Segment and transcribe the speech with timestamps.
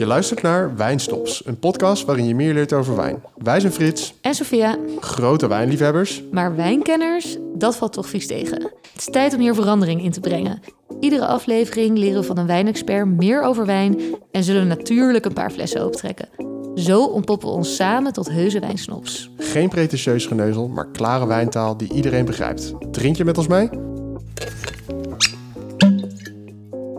[0.00, 3.22] Je luistert naar Wijnstops, een podcast waarin je meer leert over wijn.
[3.36, 6.22] Wij zijn Frits, En Sophia, grote wijnliefhebbers.
[6.30, 8.62] maar wijnkenners, dat valt toch vies tegen.
[8.62, 10.62] Het is tijd om hier verandering in te brengen.
[11.00, 14.00] Iedere aflevering leren we van een wijnexpert meer over wijn
[14.30, 16.28] en zullen natuurlijk een paar flessen opentrekken.
[16.74, 19.30] Zo ontpoppen we ons samen tot heuse wijnsnops.
[19.36, 22.72] Geen pretentieus geneuzel, maar klare wijntaal die iedereen begrijpt.
[22.90, 23.70] Drink je met ons mee?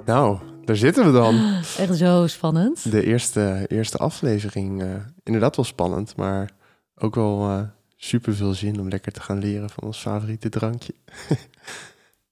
[0.06, 1.36] Nou, daar zitten we dan.
[1.78, 2.92] Echt zo spannend.
[2.92, 4.82] De eerste, eerste aflevering.
[4.82, 4.88] eh,
[5.24, 6.50] inderdaad wel spannend, maar
[6.96, 7.62] ook wel eh
[7.96, 10.94] super veel zin om lekker te gaan leren van ons favoriete drankje.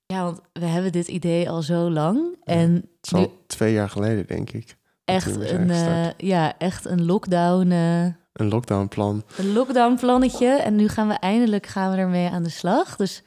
[0.06, 2.36] Ja, want we hebben dit idee al zo lang.
[2.44, 4.76] En Het is nu al twee jaar geleden, denk ik.
[5.06, 9.24] echt een, eh, ja, echt een lockdown, Een lockdownplan.
[9.38, 10.48] een lockdown plannetje.
[10.48, 12.96] En nu gaan we eindelijk gaan we ermee aan de slag.
[12.96, 13.24] Dus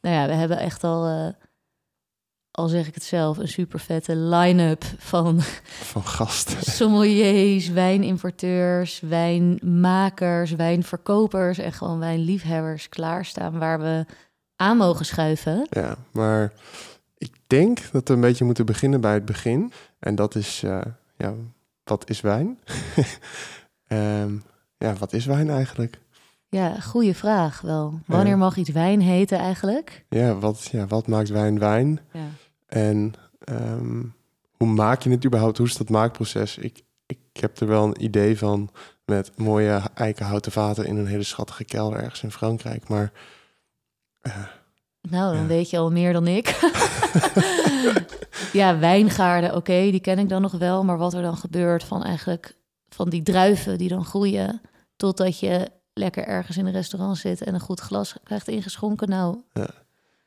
[0.00, 1.34] nou ja, we hebben echt al,
[2.50, 6.72] al zeg ik het zelf, een super vette line-up van Van gasten.
[6.72, 14.06] sommeliers, wijnimporteurs, wijnmakers, wijnverkopers en gewoon wijnliefhebbers klaarstaan waar we
[14.56, 15.66] aan mogen schuiven.
[15.70, 16.52] Ja, maar
[17.18, 19.72] ik denk dat we een beetje moeten beginnen bij het begin.
[19.98, 20.80] En dat is, eh,
[21.16, 21.34] ja,
[21.84, 22.58] wat is wijn?
[23.86, 24.34] Ehm,
[24.78, 25.98] ja, wat is wijn eigenlijk?
[26.50, 28.00] Ja, goede vraag wel.
[28.06, 28.36] Wanneer Ja.
[28.36, 30.04] mag iets wijn heten eigenlijk?
[30.08, 32.00] Ja, wat, ja, wat maakt wijn wijn?
[32.12, 32.20] Ja.
[32.66, 33.12] En
[33.44, 34.02] ehm,
[34.56, 35.58] hoe maak je het überhaupt?
[35.58, 36.58] Hoe is dat maakproces?
[36.58, 38.70] Ik, ik heb er wel een idee van
[39.04, 42.88] met mooie eikenhouten vaten in een hele schattige kelder ergens in Frankrijk.
[42.88, 43.12] Maar
[44.20, 44.36] eh,
[45.00, 45.48] Nou, dan Ja.
[45.48, 46.48] weet je al meer dan ik.
[48.52, 50.84] ja, wijngaarden, oké, die ken ik dan nog wel.
[50.84, 52.56] Maar wat er dan gebeurt van eigenlijk
[52.88, 54.60] van die druiven die dan groeien...
[54.96, 59.08] totdat je lekker ergens in een restaurant zit en een goed glas krijgt ingeschonken.
[59.08, 59.36] Nou,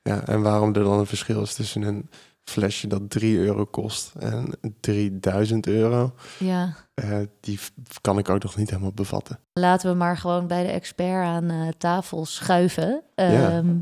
[0.04, 2.10] ja, en waarom er dan een verschil is tussen een
[2.44, 7.60] flesje dat 3 euro kost en 3000 euro, ja, eh, die
[8.02, 9.40] kan ik ook nog niet helemaal bevatten.
[9.54, 13.02] laten we maar gewoon bij de expert aan eh, tafel schuiven.
[13.16, 13.50] Ja.
[13.50, 13.76] Ehm,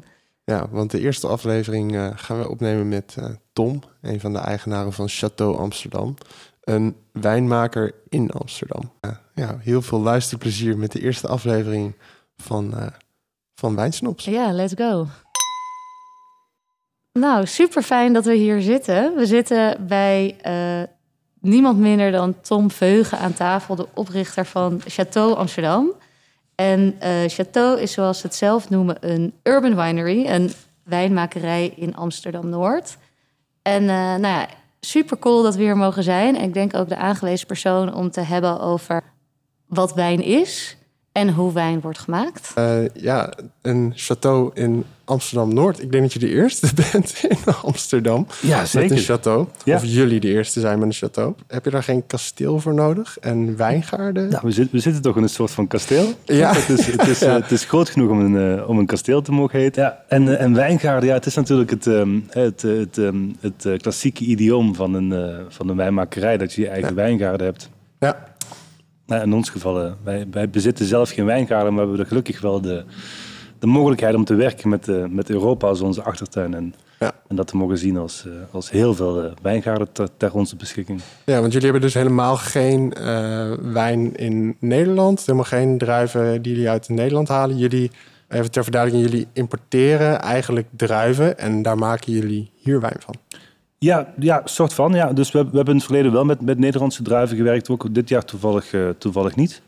[0.44, 3.17] Ja, want de eerste aflevering eh, gaan we opnemen met
[3.53, 6.16] Tom, een van de eigenaren van Chateau Amsterdam.
[6.61, 8.91] Een wijnmaker in Amsterdam.
[9.35, 11.95] Ja, heel veel luisterplezier met de eerste aflevering
[12.38, 12.88] van, eh
[13.55, 14.25] van Wijnsnops.
[14.25, 15.07] Ja, let's go.
[17.13, 19.16] Nou, super fijn dat we hier zitten.
[19.16, 20.81] We zitten bij eh,
[21.39, 25.91] niemand minder dan Tom Veugen aan tafel, de oprichter van Chateau Amsterdam.
[26.55, 30.51] En eh Chateau is, zoals ze het zelf noemen, een urban winery, een
[30.83, 32.97] wijnmakerij in Amsterdam Noord.
[33.61, 34.47] En nou ja,
[34.85, 36.35] super cool dat we hier mogen zijn.
[36.35, 39.03] En ik denk ook de aangewezen persoon om te hebben over
[39.67, 40.77] wat wijn is
[41.11, 42.51] en hoe wijn wordt gemaakt.
[42.55, 45.81] Eh, ja, een château in Amsterdam-Noord.
[45.81, 48.91] Ik denk dat je de eerste bent in Amsterdam Ja, met zeker.
[49.09, 49.63] een château.
[49.63, 49.75] Ja.
[49.75, 51.45] Of jullie de eerste zijn met een château.
[51.47, 53.17] Heb je daar geen kasteel voor nodig?
[53.19, 54.29] En wijngaarden?
[54.29, 56.13] Nou, we, zitten, we zitten toch in een soort van kasteel.
[56.25, 56.53] Ja.
[56.53, 57.28] Het is, het is, Ja.
[57.35, 59.83] eh, het is groot genoeg om een, eh, om een kasteel te mogen heten.
[59.83, 64.23] Ja, en, en wijngaarden, ja, het is natuurlijk het, ehm, het, het, ehm, het klassieke
[64.23, 66.95] idioom van een, eh, van een wijnmakerij, dat je je eigen Ja.
[66.95, 67.69] wijngaarden hebt.
[67.99, 68.29] Ja,
[69.11, 72.41] Nou, in ons geval, eh, wij, wij bezitten zelf geen wijngaarden, maar we hebben gelukkig
[72.41, 72.83] wel de,
[73.59, 76.53] de mogelijkheid om te werken met, eh, met Europa als onze achtertuin.
[76.53, 77.11] En, Ja.
[77.27, 81.01] en dat te mogen zien als, eh, als heel veel wijngaarden ter, ter onze beschikking.
[81.25, 82.94] Ja, want jullie hebben dus helemaal geen
[83.61, 85.19] wijn in Nederland.
[85.19, 87.57] Helemaal geen druiven die jullie uit Nederland halen.
[87.57, 87.91] Jullie,
[88.28, 93.16] even ter verduidelijking, jullie importeren eigenlijk druiven en daar maken jullie hier wijn van.
[93.85, 94.93] Ja, ja, soort van.
[94.93, 95.13] Ja.
[95.13, 97.69] Dus we, we hebben in het verleden wel met, met Nederlandse druiven gewerkt.
[97.69, 99.61] Ook dit jaar toevallig, eh, toevallig niet.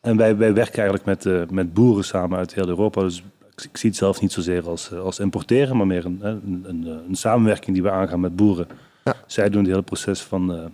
[0.00, 3.00] En wij, wij werken eigenlijk met, eh, met boeren samen uit heel Europa.
[3.00, 6.18] Dus ik, ik zie het zelf niet zozeer als, eh, als importeren, maar meer een,
[6.22, 8.66] een, een, een samenwerking die we aangaan met boeren.
[9.04, 9.14] Ja.
[9.26, 10.72] Zij doen het hele proces van,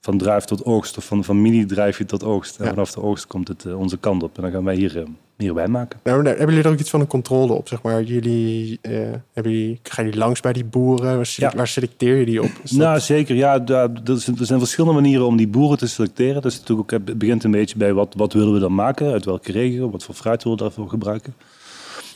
[0.00, 2.56] van druif tot oogst of van, van mini-druifje tot oogst.
[2.58, 2.70] En Ja.
[2.70, 4.36] vanaf de oogst komt het eh, onze kant op.
[4.36, 5.02] En dan gaan wij hier,
[5.36, 6.00] hier wijn maken.
[6.04, 7.68] Nou, hebben jullie er ook iets van een controle op?
[7.68, 8.92] Zeg maar, jullie, eh,
[9.32, 11.16] hebben jullie, gaan jullie langs bij die boeren?
[11.16, 11.56] Waar, sele- Ja.
[11.56, 12.50] waar selecteer je die op?
[12.62, 13.34] Dat- Nou, zeker.
[13.36, 16.42] Ja, daar- er zijn, er verschillende manieren om die boeren te selecteren.
[16.42, 19.24] Dus natuurlijk ook, het begint een beetje bij wat, wat willen we dan maken, uit
[19.24, 21.34] welke regio, wat voor fruit willen we daarvoor gebruiken.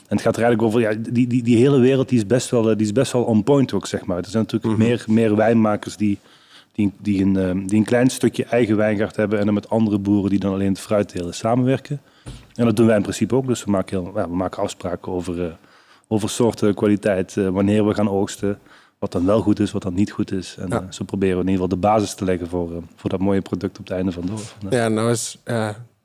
[0.07, 2.49] En het gaat er eigenlijk over, ja, die, die, die hele wereld die is, best
[2.49, 4.17] wel, die is best wel on point ook, zeg maar.
[4.17, 4.87] Er zijn natuurlijk Mhm.
[4.87, 6.17] meer, meer wijnmakers die,
[6.73, 9.97] die, die, een, eh, die een klein stukje eigen wijngaard hebben en dan met andere
[9.99, 12.01] boeren die dan alleen het fruit telen samenwerken.
[12.55, 13.47] En dat doen wij in principe ook.
[13.47, 15.51] Dus we maken, heel, ja, we maken afspraken over, eh,
[16.07, 18.59] over soorten, kwaliteit, eh, wanneer we gaan oogsten.
[18.99, 20.55] Wat dan wel goed is, wat dan niet goed is.
[20.59, 20.81] En Ja.
[20.81, 23.41] eh, zo proberen we in ieder geval de basis te leggen voor, voor dat mooie
[23.41, 24.55] product op het einde van de dag.
[24.69, 25.37] Ja, nou is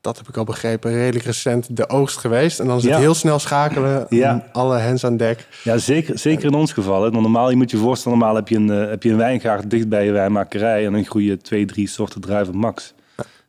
[0.01, 2.59] dat heb ik al begrepen, redelijk recent de oogst geweest.
[2.59, 2.99] En dan is het Ja.
[2.99, 4.29] heel snel schakelen, Ja.
[4.31, 5.47] en alle hands aan dek.
[5.63, 7.03] Ja, zeker, zeker in ons geval.
[7.03, 7.11] Hè.
[7.11, 9.89] Normaal, je moet je voorstellen, normaal heb je een, eh, heb je een wijngaard dicht
[9.89, 12.93] bij je wijnmakerij en dan groeien twee, drie soorten druiven max.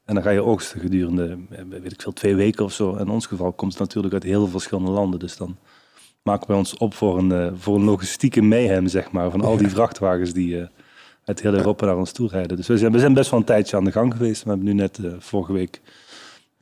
[0.04, 2.94] En dan ga je oogsten gedurende, eh, weet ik veel, twee weken of zo.
[2.94, 5.18] In ons geval komt het natuurlijk uit heel veel verschillende landen.
[5.20, 5.56] Dus dan
[6.22, 9.30] maken we ons op voor een, eh, voor een logistieke mayhem, zeg maar.
[9.30, 10.68] Van al die vrachtwagens die
[11.24, 12.56] uit heel Europa naar ons toe rijden.
[12.56, 14.42] Dus we zijn, we zijn best wel een tijdje aan de gang geweest.
[14.42, 15.80] We hebben nu net vorige week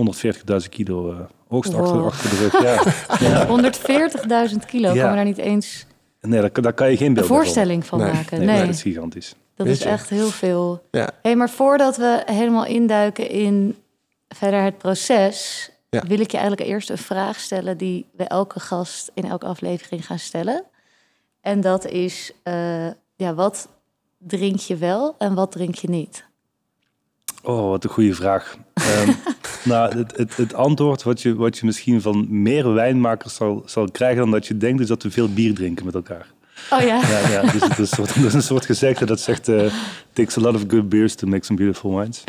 [0.03, 1.19] 140.000 kilo eh,
[1.49, 2.07] oogst achter, Wow.
[2.07, 2.63] achter de rug.
[2.63, 3.29] Ja.
[3.29, 4.49] ja.
[4.51, 4.93] 140.000 kilo.
[4.93, 5.01] Ja.
[5.03, 5.87] kan me daar niet eens
[6.21, 8.13] Nee, daar, daar kan je geen voorstelling van Nee.
[8.13, 8.39] maken.
[8.39, 9.35] Nee, Nee, dat is gigantisch.
[9.55, 9.89] dat Weet is je.
[9.89, 10.83] echt heel veel.
[10.91, 11.11] Ja.
[11.23, 13.77] Hey, maar voordat we helemaal induiken in
[14.29, 16.03] verder het proces, Ja.
[16.07, 20.07] wil ik je eigenlijk eerst een vraag stellen die we elke gast in elke aflevering
[20.07, 20.65] gaan stellen.
[21.41, 22.87] En dat is, eh,
[23.17, 23.69] ja, wat
[24.19, 26.25] drink je wel en wat drink je niet?
[27.43, 28.57] Oh, wat een goede vraag.
[28.93, 29.11] Ehm,
[29.65, 33.91] nou, het, het, het antwoord wat je, wat je misschien van meer wijnmakers zal, zal
[33.91, 36.27] krijgen dan dat je denkt, is dat we veel bier drinken met elkaar.
[36.71, 39.21] Oh ja, Ja, ja, dus het is een soort, dat is een soort gezegde dat
[39.21, 39.73] zegt, eh
[40.13, 42.25] takes a lot of good beers to make some beautiful wines.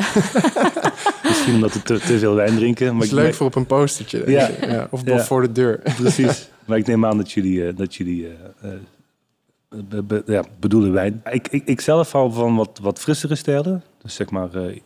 [1.28, 2.86] misschien omdat we te, te veel wijn drinken.
[2.86, 4.24] Maar Dat is ik- leuk voor op een postertje.
[4.24, 4.46] denk Ja.
[4.46, 4.70] ik.
[4.70, 5.18] Ja, of Ja.
[5.24, 5.80] voor de deur.
[6.00, 6.48] Precies.
[6.64, 10.92] Maar ik neem aan dat jullie, eh, dat jullie eh, eh, be- be- ja, bedoelen
[10.92, 11.22] wijn.
[11.30, 13.82] Ik, ik, ik zelf hou van wat, wat frissere stijlen.
[14.02, 14.78] Dus zeg maar eh,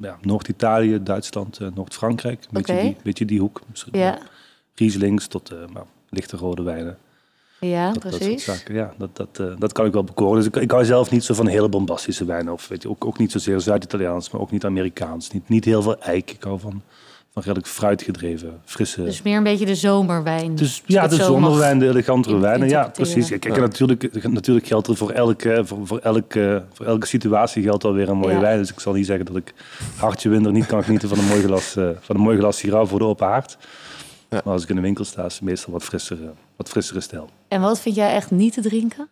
[0.00, 2.40] ja, Noord-Italië, Duitsland, eh, Noord-Frankrijk.
[2.42, 2.82] Een beetje, Oké.
[2.82, 3.60] die, beetje die hoek.
[3.70, 4.18] Misschien, ja,
[4.74, 6.98] Rieslings tot eh, nou, lichte rode wijnen.
[7.60, 8.44] ja Dat, dat precies.
[8.44, 8.74] zaken.
[8.74, 10.36] Ja, dat, dat, eh, dat kan ik wel bekoren.
[10.36, 12.52] Dus ik, ik hou zelf niet zo van hele bombastische wijnen.
[12.52, 15.30] Of weet je, ook, ook niet zozeer Zuid-Italiaans, maar ook niet Amerikaans.
[15.30, 16.30] Niet, niet heel veel eik.
[16.30, 16.82] Ik hou van,
[17.42, 19.04] van redelijk fruitgedreven, frisse...
[19.04, 20.54] Dus meer een beetje de zomerwijn.
[20.54, 22.68] Dus ja, de zomerwijn, de elegantere wijnen.
[22.68, 23.28] Ja, precies.
[23.28, 27.84] Kijk, en natuurlijk, natuurlijk geldt er voor elke, voor, voor, elke, voor elke situatie geldt
[27.84, 28.40] alweer een mooie Ja.
[28.40, 28.58] wijn.
[28.58, 29.54] Dus ik zal niet zeggen dat ik
[29.96, 32.88] hartje winter niet kan genieten van een mooi glas, eh, van een mooi glas Syrah
[32.88, 33.56] voor de open haard.
[34.30, 34.40] Ja.
[34.44, 37.28] Maar als ik in de winkel sta, is het meestal wat frissere, wat frissere stijl.
[37.48, 39.08] En wat vind jij echt niet te drinken?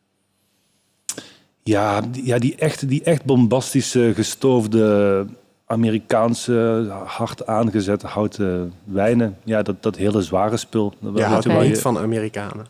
[1.63, 5.27] Ja, die, ja die, echt, die echt bombastische, gestoofde
[5.67, 9.37] Amerikaanse, hard aangezette houten wijnen.
[9.45, 10.95] Ja, dat, dat hele zware spul.
[11.01, 12.67] Dat weet Ja, je houdt waar je- niet van Amerikanen.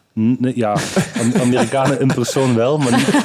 [0.54, 0.76] Ja,
[1.20, 3.06] Am- Amerikanen in persoon wel, maar niet...
[3.06, 3.24] niet,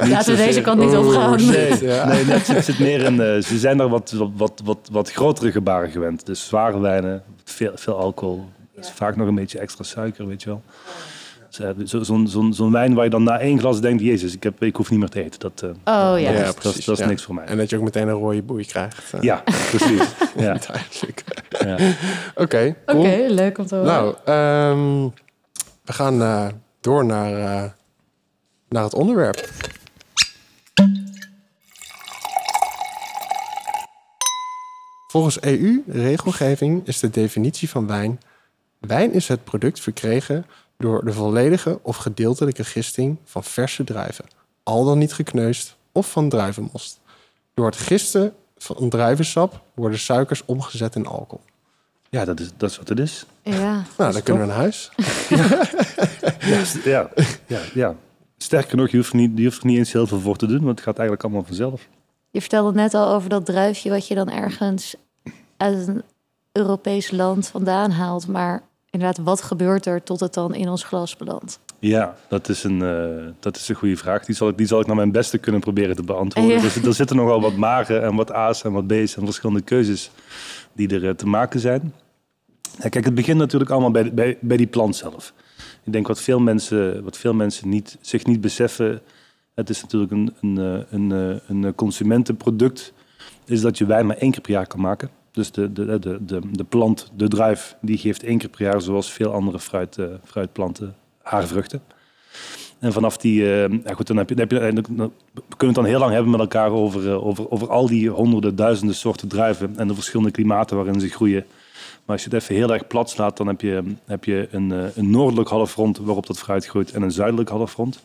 [0.00, 1.36] niet Laten we deze kant niet Oeh, opgaan.
[1.46, 2.06] Nee, Ja.
[2.06, 3.20] nee, nee, het zit, meer in...
[3.20, 6.26] eh, ze zijn daar wat, wat, wat, wat, wat grotere gebaren gewend.
[6.26, 8.44] Dus zware wijnen, veel, veel alcohol.
[8.80, 10.62] Vaak nog een beetje extra suiker, weet je wel.
[11.52, 14.02] Zo- Zo'n zo'n zo'n wijn waar je dan na één glas denkt...
[14.02, 15.40] Jezus, ik, heb, ik hoef niet meer te eten.
[15.40, 15.68] Dat, eh,
[16.12, 16.32] Oh ja.
[16.44, 17.08] dat, precies, dat is ja.
[17.10, 17.44] niks voor mij.
[17.44, 19.12] En dat je ook meteen een rode boei krijgt.
[19.12, 20.02] eh, Ja, precies.
[20.36, 21.24] Ja, Duidelijk.
[21.50, 21.74] ja.
[22.34, 23.28] Oké, Oké, cool.
[23.28, 23.92] leuk om te horen.
[23.92, 25.08] Nou, ehm,
[25.84, 26.46] we gaan eh,
[26.80, 27.32] door naar,
[27.64, 27.70] eh,
[28.68, 29.48] naar het onderwerp.
[35.06, 38.20] Volgens EU-regelgeving is de definitie van wijn...
[38.80, 40.46] Wijn is het product verkregen
[40.82, 44.24] door de volledige of gedeeltelijke gisting van verse druiven.
[44.62, 47.00] Al dan niet gekneusd of van druivenmost.
[47.54, 51.44] Door het gisten van druivensap worden suikers omgezet in alcohol.
[52.10, 53.26] ja dat, is, dat is wat het is.
[53.42, 53.84] ja.
[53.98, 54.90] Nou, dan kunnen we naar huis.
[56.42, 57.10] Ja, ja,
[57.46, 57.96] ja, ja.
[58.36, 60.46] Sterker nog, je hoeft, er niet, je hoeft er niet eens heel veel voor te
[60.46, 61.88] doen, want het gaat eigenlijk allemaal vanzelf.
[62.30, 64.94] Je vertelde net al over dat druifje wat je dan ergens
[65.56, 66.02] uit een
[66.52, 68.26] Europees land vandaan haalt.
[68.26, 71.60] Maar inderdaad, wat gebeurt er tot het dan in ons glas belandt?
[71.78, 74.24] Ja, dat is een, eh, dat is een goede vraag.
[74.24, 76.54] Die zal, ik, die zal ik naar mijn beste kunnen proberen te beantwoorden.
[76.54, 76.60] Ja.
[76.60, 80.10] Dus er zitten nogal wat magen en wat A's en wat B's en verschillende keuzes
[80.72, 81.94] die er eh, te maken zijn.
[82.78, 85.32] Ja, kijk, het begint natuurlijk allemaal bij, bij, bij die plant zelf.
[85.84, 89.00] Ik denk wat veel mensen, wat veel mensen niet, zich niet beseffen,
[89.54, 91.10] het is natuurlijk een, een, eh, een,
[91.48, 92.92] een consumentenproduct,
[93.44, 95.10] is dat je wijn maar één keer per jaar kan maken.
[95.32, 99.12] Dus de, de, de, de, plant, de druif, die geeft één keer per jaar, zoals
[99.12, 101.82] veel andere fruit, eh, fruitplanten, haar vruchten.
[102.78, 105.66] En vanaf die, eh, ja goed, dan heb je, dan heb je, dan- we kunnen
[105.66, 108.94] het dan heel lang hebben met elkaar over, eh, over, over al die honderden, duizenden
[108.96, 111.44] soorten druiven en de verschillende klimaten waarin ze groeien.
[112.04, 114.70] Maar als je het even heel erg plat slaat, dan heb je, heb je een,
[114.94, 118.00] een noordelijk halfrond waarop dat fruit groeit en een zuidelijk halfrond.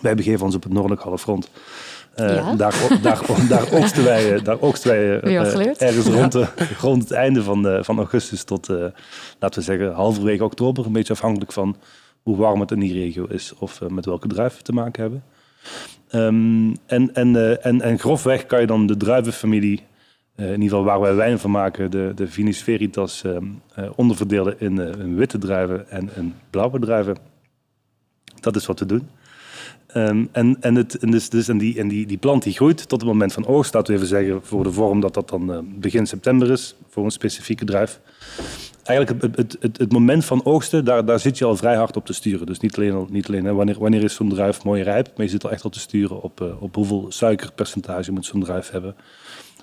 [0.00, 1.50] Wij begeven ons op het noordelijk halfrond.
[2.14, 2.54] Eh, Ja.
[2.54, 6.34] daar, daar, daar oogsten wij, eh, daar oogsten wij eh, wat eh, ergens rond,
[6.80, 8.76] rond het einde van, de, van augustus tot, eh,
[9.38, 10.86] laten we zeggen, halverwege oktober.
[10.86, 11.76] Een beetje afhankelijk van
[12.22, 15.02] hoe warm het in die regio is of eh, met welke druiven we te maken
[15.02, 15.22] hebben.
[16.08, 19.82] Ehm, en, en, eh, en, en grofweg kan je dan de druivenfamilie,
[20.34, 23.84] eh, in ieder geval waar wij wijn van maken, de, de Vinus Veritas, ehm, eh,
[23.96, 27.16] onderverdelen in, eh, in witte druiven en in blauwe druiven.
[28.40, 29.08] Dat is wat we doen.
[29.92, 32.88] Ehm, en en, het, en, dus, dus, en, die, en die, die plant die groeit
[32.88, 33.74] tot het moment van oogst.
[33.74, 36.74] Laten we even zeggen voor de vorm dat dat dan eh, begin september is.
[36.88, 38.00] Voor een specifieke druif.
[38.82, 41.96] Eigenlijk het, het, het, het moment van oogsten, daar, daar zit je al vrij hard
[41.96, 42.46] op te sturen.
[42.46, 45.06] Dus niet alleen, niet alleen hè, wanneer, wanneer is zo'n druif mooi rijp.
[45.16, 48.44] Maar je zit al echt op te sturen op, uh, op hoeveel suikerpercentage moet zo'n
[48.44, 48.94] druif hebben.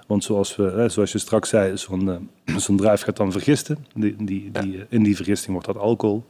[0.07, 2.07] Want zoals, we, hè, zoals je straks zei, zo'n
[2.45, 3.85] uh, zo'n druif gaat dan vergisten.
[3.93, 6.25] Die, die, die, in die vergisting wordt dat alcohol.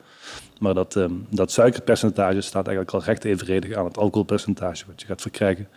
[0.59, 5.07] Maar dat, um, dat suikerpercentage staat eigenlijk al recht evenredig aan het alcoholpercentage wat je
[5.07, 5.67] gaat verkrijgen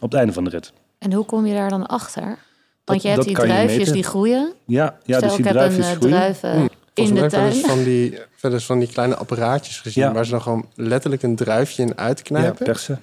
[0.00, 0.72] op het einde van de rit.
[0.98, 2.38] En hoe kom je daar dan achter?
[2.84, 4.52] Want je hebt die druifjes die groeien.
[4.64, 6.00] Ja, ja Stel, dus die ik heb een uh, groeien.
[6.00, 6.68] druiven Hmm.
[6.94, 7.52] in Volgens de tuin.
[7.52, 10.04] eens van die, verder van die kleine apparaatjes gezien...
[10.04, 10.12] Ja.
[10.12, 12.64] waar ze dan gewoon letterlijk een druifje in Ja, uitknijpen.
[12.64, 13.00] persen.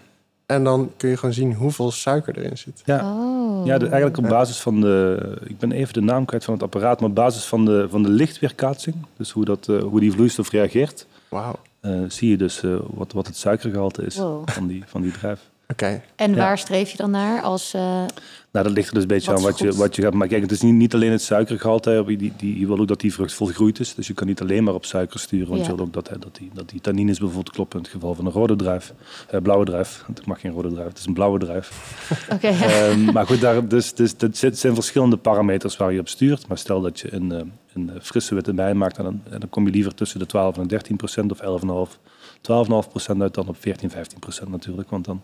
[0.51, 2.81] En dan kun je gewoon zien hoeveel suiker erin zit.
[2.86, 3.13] Ja.
[3.13, 3.65] Oh.
[3.65, 5.20] Ja, eigenlijk op basis van de...
[5.43, 8.03] Ik ben even de naam kwijt van het apparaat, maar op basis van de, van
[8.03, 11.55] de lichtweerkaatsing, dus hoe, dat, eh, hoe die vloeistof reageert, Wauw.
[11.79, 14.50] eh, zie je dus eh, wat, wat het suikergehalte is Wow.
[14.50, 15.39] van, die, van die druif.
[15.67, 16.01] Oké.
[16.15, 16.38] En Ja.
[16.38, 17.74] waar streef je dan naar als...
[17.74, 18.03] eh,
[18.51, 20.13] Nou, dat ligt er dus een beetje Wat aan wat je, wat je gaat.
[20.13, 22.03] Maar kijk, het is niet, niet alleen het suikergehalte.
[22.08, 23.96] Die, die, je wil ook dat die vrucht volgroeid is.
[23.96, 25.48] Dus je kan niet alleen maar op suiker sturen.
[25.48, 25.70] Want Ja.
[25.70, 28.15] je wil ook dat, hè, dat, die, dat die tannines bijvoorbeeld kloppen in het geval
[28.15, 28.93] van een rode druif.
[29.29, 30.05] Eh, blauwe druif.
[30.15, 31.72] Ik mag geen rode druif, het is een blauwe druif.
[32.34, 32.62] Oké, ja.
[32.62, 36.48] Ehm, maar goed, daar, dus, dus, dat zit- zijn verschillende parameters waar je op stuurt.
[36.48, 37.41] Maar stel dat je een, eh,
[37.74, 40.25] een eh, frisse witte wijn maakt, en dan, en dan kom je liever tussen de
[40.25, 42.00] 12 en 13 procent of 11,5.
[42.41, 44.89] 12,5 procent uit dan op 14, 15 procent natuurlijk.
[44.89, 45.22] Want dan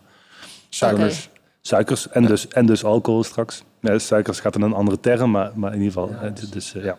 [0.68, 1.28] Suikers.
[1.62, 3.62] Suikers en, dus, en dus alcohol straks.
[3.80, 6.32] Ja, suikers gaat in een andere term, maar, maar in ieder geval.
[6.34, 6.96] dus, dus, eh, ja.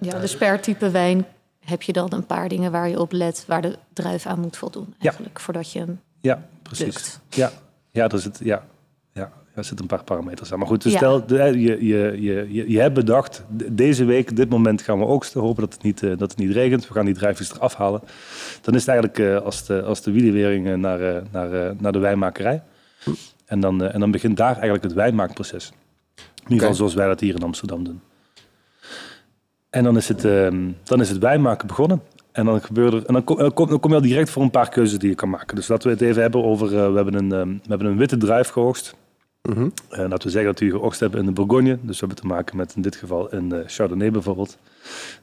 [0.00, 1.26] ja, dus per type wijn
[1.64, 3.44] heb je dan een paar dingen waar je op let...
[3.46, 7.18] waar de druif aan moet voldoen eigenlijk, voordat je hem ja, precies.
[7.28, 7.50] Ja,
[7.90, 8.64] ja, er zit, ja,
[9.12, 10.58] ja, er zitten een paar parameters aan.
[10.58, 10.98] Maar goed, dus Ja.
[10.98, 11.82] stel, je, je,
[12.22, 15.40] je, je, je hebt bedacht, de- deze week, dit moment gaan we oogsten.
[15.40, 16.88] Hopen dat het niet, eh, dat het niet regent.
[16.88, 18.00] We gaan die druifjes eraf halen.
[18.62, 21.92] Dan is het eigenlijk eh, als de, als de wielenwering naar, eh, naar, eh, naar
[21.92, 22.62] de wijnmakerij.
[23.48, 25.72] En dan, eh, en dan begint daar eigenlijk het wijnmaakproces.
[26.16, 28.00] In ieder geval zoals wij dat hier in Amsterdam doen.
[29.70, 32.02] En dan is het, ehm, dan is het wijnmaken begonnen.
[32.32, 34.42] En dan, gebeurt er, en dan, kom, dan kom dan kom je al direct voor
[34.42, 35.56] een paar keuzes die je kan maken.
[35.56, 36.66] Dus laten we het even hebben over...
[36.66, 38.94] eh, we, hebben een, ehm, we hebben een witte druif geoogst.
[39.42, 39.68] Mhm.
[39.88, 41.78] Eh, laten we zeggen dat die geoogst hebben in de Bourgogne.
[41.82, 44.58] Dus we hebben te maken met in dit geval een eh, Chardonnay bijvoorbeeld.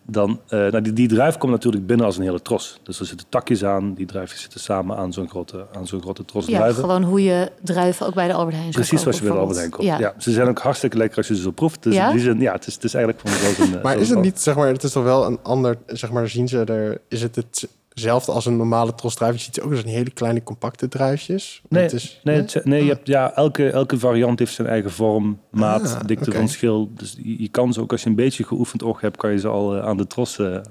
[0.07, 2.79] Dan, eh, nou, die, die druif komt natuurlijk binnen als een hele tros.
[2.83, 3.93] Dus er zitten takjes aan.
[3.93, 6.83] Die druifjes zitten samen aan zo'n grote, aan zo'n grote tros Ja, druiven.
[6.83, 9.57] gewoon hoe je druiven ook bij de Albert Heijn Precies zoals je bij de Albert
[9.57, 9.83] Heijn koopt.
[9.83, 10.15] bijvoorbeeld.
[10.17, 10.23] Ja.
[10.23, 11.83] ze zijn ook hartstikke lekker als je ze zo proeft.
[11.83, 12.11] Dus Ja?
[12.11, 14.55] die zijn, ja, het is, het is eigenlijk van eh, Maar is het niet, zeg
[14.55, 18.31] maar, het is toch wel een ander, zeg maar, zien ze er, is het hetzelfde
[18.31, 19.33] als een normale tros druif?
[19.35, 21.61] Je ziet ook eens een hele kleine compacte druifjes.
[21.69, 24.91] Nee, Het is, nee, het- nee je hebt, ja, elke, elke variant heeft zijn eigen
[24.91, 26.37] vorm, maat, Ah, dikte oké.
[26.37, 26.89] van schil.
[26.95, 29.37] Dus je, je kan ze ook, als je een beetje geoefend oog hebt, kan je
[29.39, 30.61] ze al eh, aan de tros eh, eh,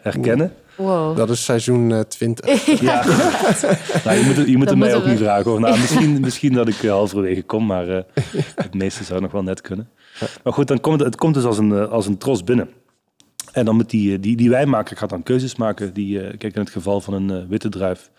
[0.00, 0.52] herkennen.
[0.76, 1.16] Wow.
[1.16, 2.66] Dat is seizoen eh, 20.
[2.80, 3.04] Ja.
[4.04, 5.10] nou, je moet, het- je moet het mij ook we.
[5.10, 5.50] niet vragen.
[5.50, 5.60] Hoor.
[5.60, 8.02] Nou, misschien, misschien dat ik eh, halverwege kom, maar eh,
[8.54, 9.88] het meeste zou nog wel net kunnen.
[10.44, 12.68] Maar goed, dan komt het, het komt dus als een, eh, als een tros binnen.
[13.52, 15.92] En dan met die, eh, die, die wijnmaker gaat dan keuzes maken.
[15.92, 18.10] Die, eh, kijk, in het geval van een eh, witte druif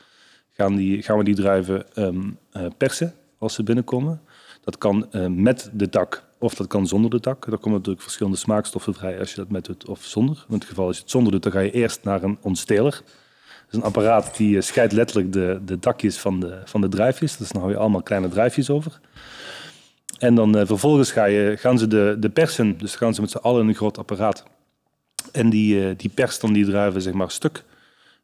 [0.51, 2.21] gaan, die, gaan we die druiven ehm,
[2.51, 4.21] eh, persen als ze binnenkomen.
[4.63, 7.45] Dat kan met de tak of dat kan zonder de tak.
[7.49, 10.45] Daar komen natuurlijk verschillende smaakstoffen vrij als je dat met doet of zonder.
[10.47, 12.91] In het geval als je het zonder doet, dan ga je eerst naar een ontsteler.
[12.91, 17.37] Dat is een apparaat die scheidt letterlijk de, de takjes van de, van de druifjes.
[17.37, 18.99] Dus dan hou je allemaal kleine druifjes over.
[20.19, 23.37] En dan vervolgens ga je, gaan ze de, de persen, dus gaan ze met z'n
[23.37, 24.43] allen in een groot apparaat.
[25.31, 27.63] En die, eh, die perst dan die druiven zeg maar stuk.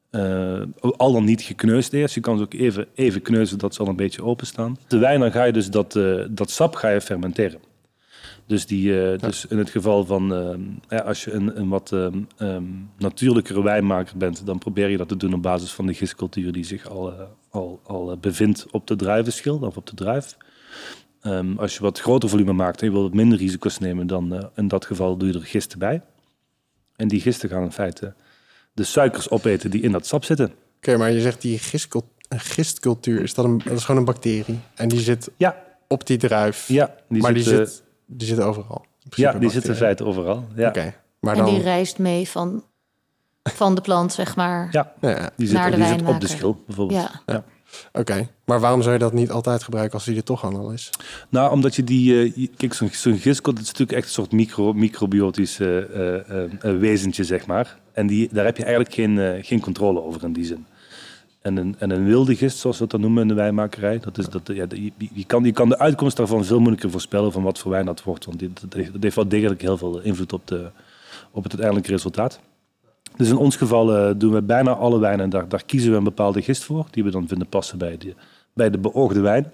[0.10, 2.16] Eh, al dan niet gekneusd eerst.
[2.16, 4.78] Je kan ze ook even, even kneuzen dat ze al een beetje openstaan.
[4.88, 7.60] De wijn, dan ga je dus dat, eh, dat sap ga je fermenteren.
[8.46, 10.28] Dus, die, dus in het geval van
[10.90, 12.64] ja, als je een, een wat ehm,
[12.98, 16.64] natuurlijkere wijnmaker bent, dan probeer je dat te doen op basis van de gistcultuur die
[16.64, 17.14] zich al,
[17.50, 20.38] al, al bevindt op de druivenschil of op de druif.
[21.22, 24.68] Ehm, als je wat groter volume maakt en je wilt minder risico's nemen, dan in
[24.68, 26.02] dat geval doe je er gisten bij.
[26.98, 28.14] En die gisten gaan in feite
[28.74, 30.54] de suikers opeten die in dat sap zitten.
[30.78, 34.06] Oké, maar je zegt die gistcul- een gistcultuur, is dat, een, dat is gewoon een
[34.06, 34.60] bacterie.
[34.76, 36.68] En die zit Ja, op die druif.
[36.68, 38.86] ja die maar zitten, die, zit, die zit overal.
[39.10, 40.48] Ja, die zitten in feite overal.
[40.56, 40.68] Ja.
[40.68, 41.54] Oké, maar En dan...
[41.54, 42.64] die reist mee van,
[43.44, 44.68] van de plant, zeg maar.
[44.72, 47.10] Ja, Ja, die zit, Naar de die zit op de schil bijvoorbeeld.
[47.26, 47.44] Ja.
[47.94, 50.90] Oké, maar waarom zou je dat niet altijd gebruiken als die er toch al is?
[51.30, 52.14] Nou, omdat je die...
[52.16, 52.90] je- kijk, zo'n
[53.24, 57.78] is natuurlijk echt een soort micro, microbiotisch eh, eh, wezentje, zeg maar.
[57.94, 60.66] En die, daar heb je eigenlijk geen, geen controle over in die zin.
[61.42, 64.30] En een, en een wilde gist, zoals we dat noemen in de wijnmakerij, dat is,
[64.30, 67.60] dat, ja, je, je, kan, je kan de uitkomst daarvan veel moeilijker voorspellen van wat
[67.60, 68.26] voor wijn dat wordt.
[68.26, 70.70] Want dit, dat, heeft, dat heeft wel degelijk heel veel invloed op, de,
[71.32, 72.40] op het uiteindelijke resultaat.
[73.18, 76.04] Dus in ons geval eh, doen we bijna alle wijnen, daar, daar kiezen we een
[76.04, 78.16] bepaalde gist voor, die we dan vinden passen bij de,
[78.54, 79.44] bij de beoogde wijn.
[79.44, 79.52] Daar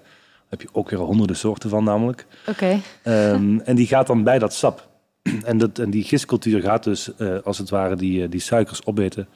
[0.48, 2.26] heb je ook weer honderden soorten van namelijk.
[2.48, 2.80] Oké.
[3.02, 4.88] Ehm, en die gaat dan bij dat sap.
[5.44, 8.86] En, dat, en die gistcultuur gaat dus eh, als het ware die, eh, die suikers
[8.86, 9.28] opeten.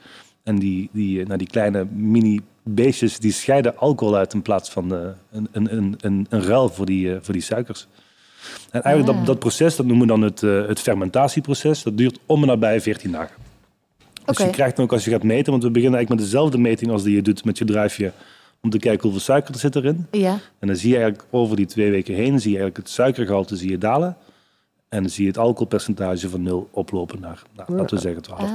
[0.43, 4.95] En die, die, nou, die kleine mini beestjes die scheiden alcohol uit in plaats van
[4.95, 4.99] eh,
[5.31, 7.87] een, een, een, een, een ruil voor die, voor die suikers.
[8.71, 9.17] En eigenlijk Ah.
[9.17, 11.83] dat, dat proces, dat noemen we dan het, het fermentatieproces.
[11.83, 13.48] Dat duurt om en nabij 14 dagen.
[14.37, 16.57] Dus je krijgt dan ook als je gaat meten, want we beginnen eigenlijk met dezelfde
[16.57, 18.11] meting als die je doet met je druifje.
[18.61, 20.07] Om te kijken hoeveel suiker er zit erin.
[20.11, 20.39] Ja.
[20.59, 23.55] En dan zie je eigenlijk over die twee weken heen, zie je eigenlijk het suikergehalte
[23.55, 24.17] zie je dalen.
[24.89, 28.41] En dan zie je het alcoholpercentage van nul oplopen naar, nou, laten we zeggen 12
[28.41, 28.47] Ah.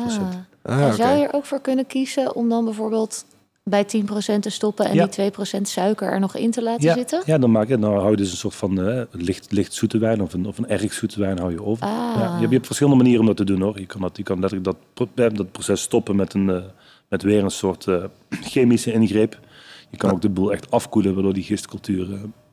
[0.62, 0.97] Ah, En oké.
[0.97, 3.25] zou je er ook voor kunnen kiezen om dan bijvoorbeeld
[3.71, 5.06] bij 10% te stoppen en Ja.
[5.06, 7.23] die 2% suiker er nog in te laten Ja, zitten?
[7.26, 9.99] ja dan, maak je, dan hou je dus een soort van eh, licht, licht zoete
[9.99, 11.85] wijn of een, of een erg zoete wijn hou je over.
[11.87, 11.90] Ah.
[11.90, 13.78] Ja, je, hebt, je hebt verschillende manieren om dat te doen hoor.
[13.80, 16.62] Je kan, dat, je kan letterlijk dat, dat proces stoppen met, een, eh,
[17.09, 19.38] met weer een soort eh, chemische ingreep.
[19.90, 22.06] Je kan ook de boel echt afkoelen, waardoor die gistcultuur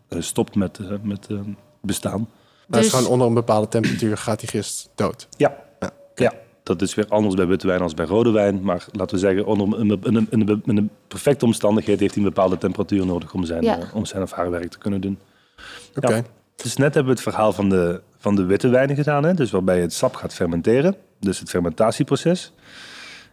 [0.10, 1.38] stopt met, met eh,
[1.82, 2.20] bestaan.
[2.20, 5.28] Maar het is Dus- gewoon onder een bepaalde temperatuur gaat die gist dood.
[5.38, 5.56] Ja.
[5.80, 6.34] Ja, ja,
[6.78, 8.62] dat is weer anders bij witte wijn als bij rode wijn.
[8.62, 12.24] Maar laten we zeggen, onder een, een, een, een, een, een perfecte omstandigheid heeft hij
[12.24, 13.80] een bepaalde temperatuur nodig om zijn, Ja.
[13.80, 15.20] eh, om zijn of haar werk te kunnen doen.
[15.96, 16.16] Oké.
[16.16, 16.24] Ja.
[16.56, 19.24] Dus net hebben we het verhaal van de, van de witte wijnen gedaan.
[19.24, 19.34] Hè?
[19.34, 20.96] Dus waarbij je het sap gaat fermenteren.
[21.20, 22.54] Dus het fermentatieproces.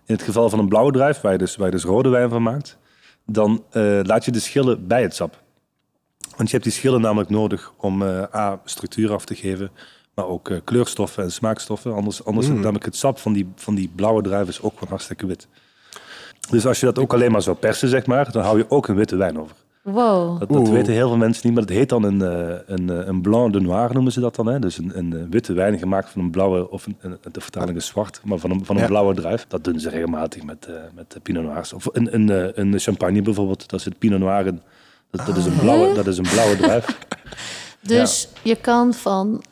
[0.06, 2.28] In het geval van een blauwe druif, waar je dus, waar je dus rode wijn
[2.28, 2.78] van maakt,
[3.26, 5.42] dan eh, laat je de schillen bij het sap.
[6.36, 9.70] Want je hebt die schillen namelijk nodig om eh, A, structuur af te geven,
[10.18, 11.94] maar ook eh, kleurstoffen en smaakstoffen.
[11.94, 12.52] Anders, anders Mm.
[12.52, 15.46] is namelijk het sap van die, van die blauwe druif is ook gewoon hartstikke wit.
[16.50, 18.88] Dus als je dat ook alleen maar zou persen, zeg maar, dan hou je ook
[18.88, 19.56] een witte wijn over.
[19.82, 20.38] Wow.
[20.52, 23.20] Dat, weten heel veel mensen niet, maar dat heet dan een, eh, een, eh, een
[23.20, 24.46] blanc de noir noemen ze dat dan.
[24.46, 24.58] Hè?
[24.58, 27.86] Dus een, een witte wijn gemaakt van een blauwe, of een, een- de vertaling is
[27.86, 28.88] zwart, maar van een, van een Ja.
[28.88, 29.44] blauwe druif.
[29.48, 31.72] Dat doen ze regelmatig met, eh met pinot noirs.
[31.72, 34.60] Of een, een, een champagne bijvoorbeeld, dat zit pinot noir in.
[35.10, 36.86] Dat, dat, is een blauwe, dat is een blauwe druif.
[37.82, 39.42] Dus je kan van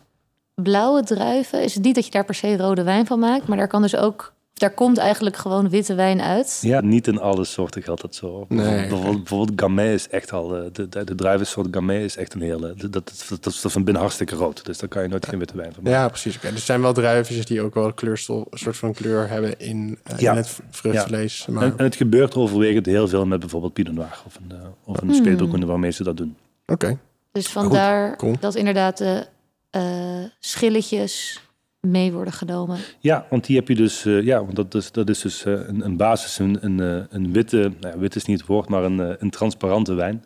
[0.63, 3.57] blauwe druiven, is het niet dat je daar per se rode wijn van maakt, maar
[3.57, 6.59] daar kan dus ook, daar komt eigenlijk gewoon witte wijn uit.
[6.63, 8.45] Ja, niet in alle soorten geldt dat zo.
[8.49, 8.67] Nee.
[8.81, 12.41] Bijvoorbeeld, bijvoorbeeld Gamay is echt al, eh, de, de, de druivensoort Gamay is echt een
[12.41, 14.65] hele, dat, dat, dat, dat is van binnen hartstikke rood.
[14.65, 15.99] Dus daar kan je nooit geen witte wijn van maken.
[15.99, 16.37] Ja, precies.
[16.37, 16.47] Oké.
[16.47, 20.19] Er zijn wel druiven die ook wel kleurstof, een soort van kleur hebben in, eh,
[20.19, 20.31] Ja.
[20.31, 21.47] in het vruchtvlees.
[21.47, 24.65] Maar En, en het gebeurt overwegend heel veel met bijvoorbeeld Pinot Noir of een, uh,
[24.85, 26.37] of een speelboekkunde waarmee ze dat doen.
[26.67, 26.99] oké.
[27.33, 28.35] Dus vandaar cool.
[28.41, 29.27] dat inderdaad de
[29.71, 31.41] eh, schilletjes
[31.81, 32.79] mee worden genomen.
[32.99, 35.53] Ja, want die heb je dus, eh, ja, want dat is, dat is dus eh,
[35.53, 39.23] een, een basis, een, een, een witte, nou wit is niet het woord, maar een,
[39.23, 40.25] een transparante wijn.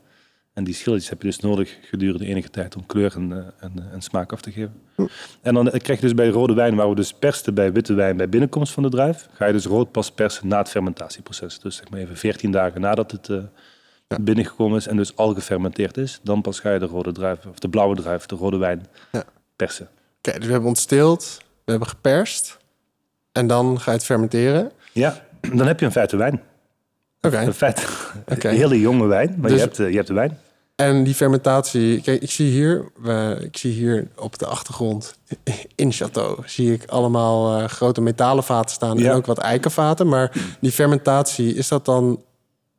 [0.53, 4.01] En die schilletjes heb je dus nodig gedurende enige tijd om kleur en, en, en
[4.01, 4.75] smaak af te geven.
[5.43, 8.17] En dan krijg je dus bij rode wijn, waar we dus persten bij witte wijn
[8.17, 11.59] bij binnenkomst van de druif, ga je dus rood pas persen na het fermentatieproces.
[11.59, 13.29] Dus zeg maar even 14 dagen nadat het
[14.21, 17.59] binnengekomen is en dus al gefermenteerd is, dan pas ga je de rode druif, of
[17.59, 19.25] de blauwe druif, de rode wijn, Ja.
[19.57, 19.89] persen.
[20.19, 22.59] Oké, dus we hebben ontsteeld, we hebben geperst.
[23.33, 24.71] En dan ga je het fermenteren.
[24.93, 26.43] Ja, dan heb je in feite wijn.
[27.21, 27.41] Oké.
[27.41, 27.83] In feite
[28.29, 28.49] Oké.
[28.49, 30.39] een hele jonge wijn, maar Dus- je, hebt, eh, je hebt de wijn.
[30.77, 32.85] En die fermentatie, kijk, ik zie hier,
[33.41, 35.15] ik zie hier op de achtergrond
[35.75, 39.11] in Château, zie ik allemaal eh, grote metalen vaten staan Ja.
[39.11, 40.09] en ook wat eikenvaten.
[40.09, 42.23] Maar die fermentatie, is dat dan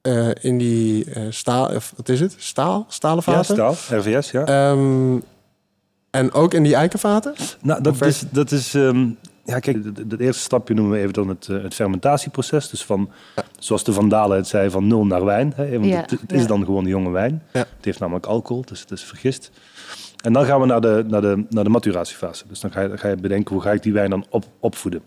[0.01, 2.35] eh, in die eh, staal, of wat is het?
[2.37, 2.85] Staal?
[2.87, 3.55] Stalen Ja, vaten?
[3.55, 4.45] staal, RVS, ja.
[4.45, 5.19] Ehm,
[6.09, 7.33] en ook in die eikenvaten?
[7.61, 9.07] nou, dat is, dat is ehm,
[9.45, 9.77] ja, kijk,
[10.09, 12.69] het- eerste stapje noemen we even dan het, eh, het fermentatieproces.
[12.69, 13.09] Dus van,
[13.59, 15.53] zoals de Vandalen het zei, van nul naar wijn.
[15.55, 16.47] Hè, want Ja, het, het is ja.
[16.47, 17.43] dan gewoon jonge wijn.
[17.53, 17.59] Ja.
[17.59, 19.51] Het heeft namelijk alcohol, dus het is vergist.
[20.23, 22.43] En dan gaan we naar de, naar de, naar de maturatiefase.
[22.47, 25.01] Dus dan ga je, ga je bedenken, hoe ga ik die wijn dan op, opvoeden?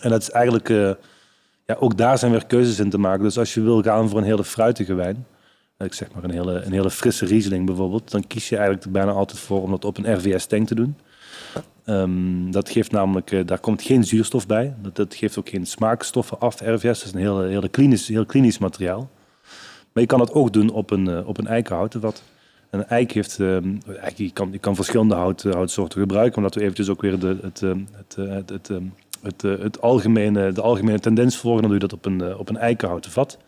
[0.00, 0.90] En dat is eigenlijk, eh,
[1.66, 3.22] ja, ook daar zijn weer keuzes in te maken.
[3.22, 5.26] Dus als je wil gaan voor een hele fruitige wijn,
[5.76, 8.92] eh, ik zeg maar een hele, een hele frisse Riesling bijvoorbeeld, dan kies je eigenlijk
[8.92, 10.96] bijna altijd voor om dat op een RVS-tank te doen.
[11.84, 14.74] Ehm, dat geeft namelijk, eh, daar komt geen zuurstof bij.
[14.82, 16.60] Dat, dat geeft ook geen smaakstoffen af.
[16.60, 19.10] RVS dat is een heel, heel, klinisch, heel klinisch materiaal.
[19.92, 22.02] Maar je kan het ook doen op een, eh, op een eikenhouten.
[22.74, 26.54] En een eik heeft, eigenlijk, je, kan, je kan verschillende hout, eh, houtsoorten gebruiken, omdat
[26.54, 28.82] we eventjes ook weer de, het, het, eh, het, het, ehm,
[29.24, 31.60] het, eh, het algemene, de algemene tendens volgen.
[31.60, 33.38] Dan doe je dat op een, eh, op een eikenhouten vat.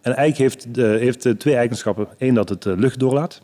[0.00, 2.08] En eik heeft, eh, heeft twee eigenschappen.
[2.18, 3.42] Eén, dat het lucht doorlaat.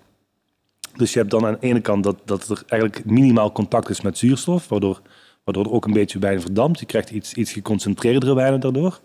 [0.96, 4.00] Dus je hebt dan aan de ene kant dat, dat er eigenlijk minimaal contact is
[4.00, 5.00] met zuurstof, waardoor,
[5.44, 6.80] waardoor er ook een beetje wijn verdampt.
[6.80, 9.00] Je krijgt iets, iets geconcentreerdere wijnen daardoor.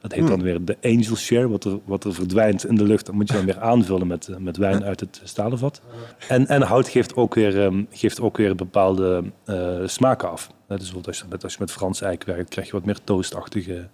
[0.00, 3.06] Dat heet dan weer de angel share, wat er, wat er verdwijnt in de lucht.
[3.06, 5.80] Dat moet je dan weer aanvullen met, eh, met wijn uit het stalen vat.
[6.28, 10.46] En, en hout geeft ook weer, ehm, geeft ook weer bepaalde eh, smaken af.
[10.46, 12.84] Eh, dus bijvoorbeeld als je, met, als je met Frans eik werkt, krijg je wat
[12.84, 13.88] meer toastachtige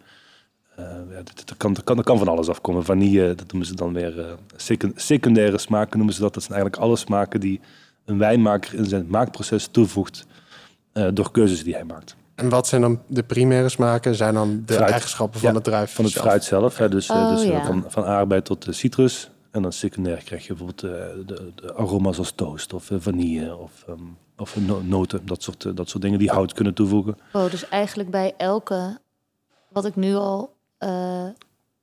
[0.77, 2.85] Eh, ja, dat, dat kan, dat, kan, dat kan van alles afkomen.
[2.85, 6.35] Vanille, dat noemen ze dan weer secund- secundaire smaken noemen ze dat.
[6.35, 7.61] Dat zijn eigenlijk alle smaken die
[8.05, 10.27] een wijnmaker in zijn maakproces toevoegt
[11.12, 12.17] door keuzes die hij maakt.
[12.35, 14.14] En wat zijn dan de primaire smaken?
[14.14, 14.90] Zijn dan de Fruit.
[14.90, 15.94] eigenschappen van Ja, de druif?
[15.94, 16.27] Van het zelf?
[16.27, 16.79] fruit zelf.
[16.79, 17.64] Hè, dus eh, Oh, dus eh, ja.
[17.64, 19.31] van, van aardbei tot de citrus.
[19.51, 23.57] En dan secundair krijg je bijvoorbeeld eh, de, de aroma's als toast of eh, vanille
[23.57, 23.99] of, ehm,
[24.37, 25.27] of no- noten.
[25.27, 27.18] Dat soort, eh, dat soort dingen die hout kunnen toevoegen.
[27.33, 28.99] Oh, dus eigenlijk bij elke,
[29.68, 31.25] wat ik nu al eh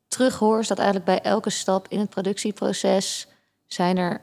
[0.07, 3.27] terughoor, is dat eigenlijk bij elke stap in het productieproces
[3.65, 4.21] zijn er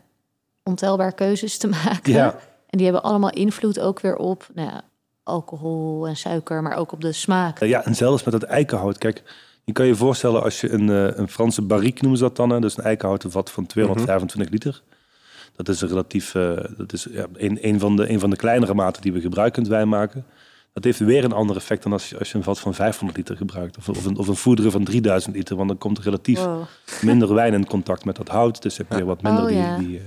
[0.62, 2.12] ontelbaar keuzes te maken.
[2.12, 2.34] Ja.
[2.66, 4.82] En die hebben allemaal invloed ook weer op nou ja,
[5.28, 7.58] alcohol en suiker, maar ook op de smaak.
[7.58, 8.98] Eh, Ja, en zelfs met het eikenhout.
[8.98, 9.22] Kijk,
[9.64, 12.50] je kan je voorstellen als je een, eh, een Franse barrique noemen ze dat dan.
[12.50, 12.60] Hè?
[12.60, 14.82] Dus een eikenhouten vat van 225 liter.
[15.56, 18.36] Dat is een relatief, eh, dat is ja, een, een, van de, een van de
[18.36, 20.24] kleinere maten die we gebruiken in het wijn maken.
[20.72, 23.18] Dat heeft weer een ander effect dan als je, als je een vat van 500
[23.18, 23.76] liter gebruikt.
[23.78, 25.56] Of, of, een, of een voederen van 3000 liter.
[25.56, 26.62] Want dan komt er relatief Wow.
[27.02, 28.62] minder wijn in contact met dat hout.
[28.62, 29.78] Dus heb je weer wat minder Oh, die, ja.
[29.78, 30.00] die,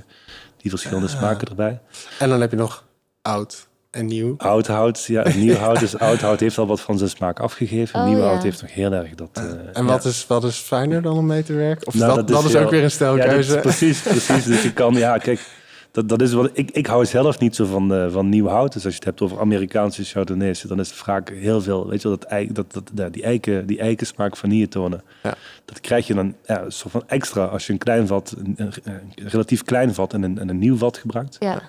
[0.57, 1.81] die verschillende smaken erbij.
[2.19, 2.85] En dan heb je nog
[3.21, 4.33] oud en nieuw.
[4.37, 5.79] Oud hout, ja, nieuw hout.
[5.79, 7.99] Dus oud hout heeft al wat van zijn smaak afgegeven.
[7.99, 8.23] Oh, nieuw ja.
[8.23, 9.29] hout heeft nog heel erg dat...
[9.33, 9.83] eh, En ja.
[9.83, 11.87] wat, is, wat is fijner dan om mee te werken?
[11.87, 13.47] Of Nou, dat, dat, is, heel- ook weer een Ja, stelkeuze.
[13.55, 14.43] dat is precies, precies.
[14.45, 15.47] Dus je kan, ja, kijk,
[15.91, 18.73] dat, dat is wat ik, ik hou zelf niet zo van, eh, van nieuw hout.
[18.73, 22.01] Dus als je het hebt over Amerikaanse Chardonnays, dan is het vaak heel veel, weet
[22.01, 25.01] je wel, dat, ei- dat, dat, dat, die, eiken, die eikensmaak vanille tonen.
[25.23, 25.33] Ja.
[25.65, 28.53] Dat krijg je dan ja, een soort van extra als je een klein vat, een,
[28.57, 31.35] een- een relatief klein vat en een, en een nieuw vat gebruikt.
[31.39, 31.61] Ja,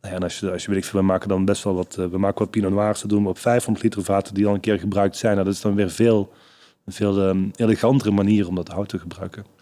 [0.00, 1.96] Nou ja, en als je, als je weet ik we maken dan best wel wat,
[1.98, 4.60] eh, we maken wat Pinot Noirs, dat doen op 500 liter vaten die al een
[4.60, 5.32] keer gebruikt zijn.
[5.32, 6.32] Nou, dat is dan weer veel,
[6.84, 9.55] een veel ehm, elegantere manier om dat hout te gebruiken.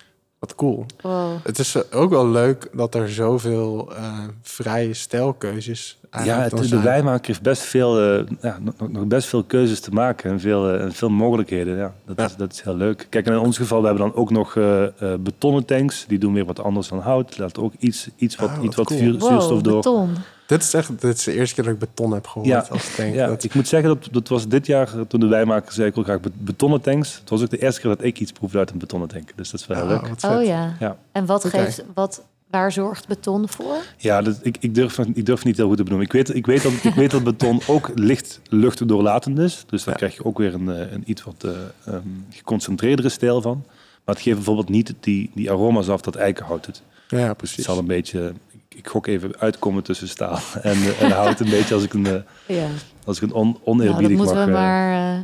[0.44, 0.86] Wat cool.
[1.00, 1.32] wow.
[1.42, 6.80] Het is eh, ook wel leuk dat er zoveel eh, vrije stijlkeuzes Ja, het, de
[6.80, 10.92] wijnmaker heeft best veel, eh, ja, nog, best veel keuzes te maken en veel, en
[10.92, 11.76] veel mogelijkheden.
[11.76, 12.24] Ja, dat, Ja.
[12.24, 13.06] Is, dat is heel leuk.
[13.10, 16.04] Kijk, in ons geval, we hebben dan ook nog eh, eh, betonnen tanks.
[16.08, 17.38] Die doen weer wat anders dan hout.
[17.38, 18.98] Laat ook iets, iets wat, wat iets wat cool.
[18.98, 19.76] vuur- zuurstof Wow, door.
[19.76, 20.14] beton.
[20.46, 22.48] Dit is echt dit is de eerste keer dat ik beton heb gehoord.
[22.48, 22.66] Ja.
[22.70, 25.72] Als denk Ja, dat, ik moet zeggen, dat, dat was dit jaar, toen de wijnmaker
[25.72, 27.14] zei, ik wil graag be- betonnen tanks.
[27.20, 29.30] Het was ook de eerste keer dat ik iets proefde uit een betonnen tank.
[29.36, 30.30] Dus dat is wel heel Ah, leuk.
[30.32, 30.76] Oh ja.
[30.80, 30.96] Ja.
[31.12, 33.76] En wat geeft, wat, waar zorgt beton voor?
[33.96, 36.06] Ja, dat, ik, ik, durf, ik durf niet heel goed te benoemen.
[36.06, 39.64] Ik weet, ik weet, dat, ik weet dat beton ook licht luchtdoorlatend is.
[39.68, 39.98] Dus daar Ja.
[39.98, 41.50] krijg je ook weer een, eh, een iets wat eh,
[41.94, 43.62] ehm, geconcentreerdere stijl van.
[44.04, 46.82] Maar het geeft bijvoorbeeld niet die, die aroma's af dat eikenhout doet.
[47.08, 47.64] Ja, Het precies.
[47.64, 48.32] zal een beetje,
[48.74, 51.40] ik, gok even uitkomen tussen staal en, en hout.
[51.40, 52.66] Een beetje als ik een, eh, Ja.
[53.04, 55.18] als ik een on, Nou, dat oneerbiedig moeten we eh, maar eh,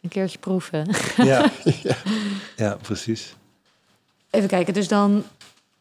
[0.00, 0.86] een keertje proeven.
[1.16, 1.50] ja.
[2.56, 3.34] ja, precies.
[4.30, 5.24] Even kijken, dus dan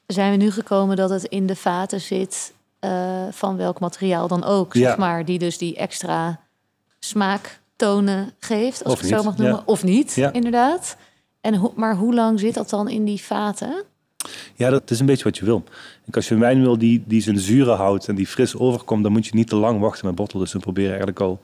[0.08, 2.54] zijn we nu gekomen dat het in de vaten zit
[3.32, 4.88] van welk materiaal dan ook, Ja.
[4.88, 6.40] zeg maar, die dus die extra
[7.00, 9.64] smaaktonen geeft, als Of ik het zo mag noemen, ja.
[9.66, 10.32] of niet, Ja.
[10.34, 10.96] inderdaad.
[11.42, 13.84] En ho- maar hoe lang zit dat dan in die vaten?
[14.60, 15.64] Ja, dat is een beetje wat je wil.
[16.04, 19.04] Kijk, als je een wijn wil die, die zijn zure houdt en die fris overkomt,
[19.04, 20.44] dan moet je niet te lang wachten met bottelen.
[20.44, 21.42] Dus we proberen eigenlijk al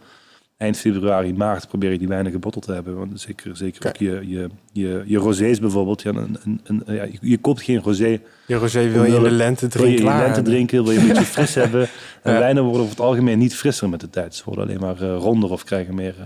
[0.58, 2.98] eind februari, maart probeer je die wijnen gebotteld te hebben.
[2.98, 6.02] Want zeker, zeker ook je, je, je, je rosés bijvoorbeeld.
[6.02, 8.20] Ja, een, een, een, ja, je, je koopt geen rosé.
[8.48, 10.14] Je rosé wil je in de lente Wil je drinken.
[10.14, 11.88] in de lente drinken, wil je een beetje fris hebben.
[12.22, 12.40] En Ja.
[12.40, 14.36] wijnen worden over het algemeen niet frisser met de tijd.
[14.36, 16.16] Ze worden alleen maar eh, ronder of krijgen meer...
[16.20, 16.26] eh,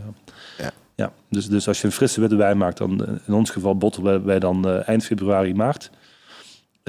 [0.66, 0.72] Ja.
[0.96, 1.12] ja.
[1.30, 4.26] Dus, dus als je een frisse witte wijn maakt, dan eh, in ons geval bottelen
[4.26, 5.90] wij- dan eind februari, maart.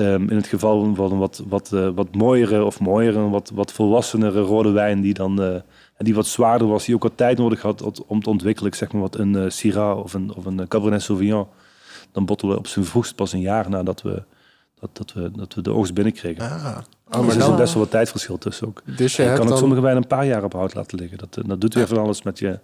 [0.00, 3.72] Ehm, in het geval van een wat, wat, eh, wat mooiere of mooiere, wat, wat
[3.72, 5.62] volwassenere rode wijn die dan
[6.00, 8.76] en die wat zwaarder was, die ook wat tijd nodig had om- te ontwikkelen, ik
[8.76, 11.46] zeg maar wat een eh, Syrah of een, of een Cabernet Sauvignon,
[12.12, 14.22] dan bottelen we op zijn vroegst pas een jaar nadat we,
[14.80, 16.42] dat, dat we, dat we de oogst binnenkregen.
[16.42, 16.54] Ah.
[16.54, 18.82] Oh, maar er zit dan, best wel wat tijdverschil tussen ook.
[18.96, 19.58] dus je kan ook dan...
[19.58, 21.18] sommige wijnen een paar jaar op hout laten liggen.
[21.18, 22.58] Dat, dat doet weer van alles met je.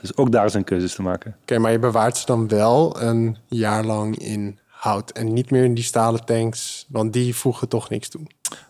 [0.00, 1.36] Dus ook daar zijn keuzes te maken.
[1.42, 5.74] Oké, maar je bewaart ze dan wel een jaar lang in En niet meer in
[5.74, 8.20] die stalen tanks, want die voegen toch niks toe.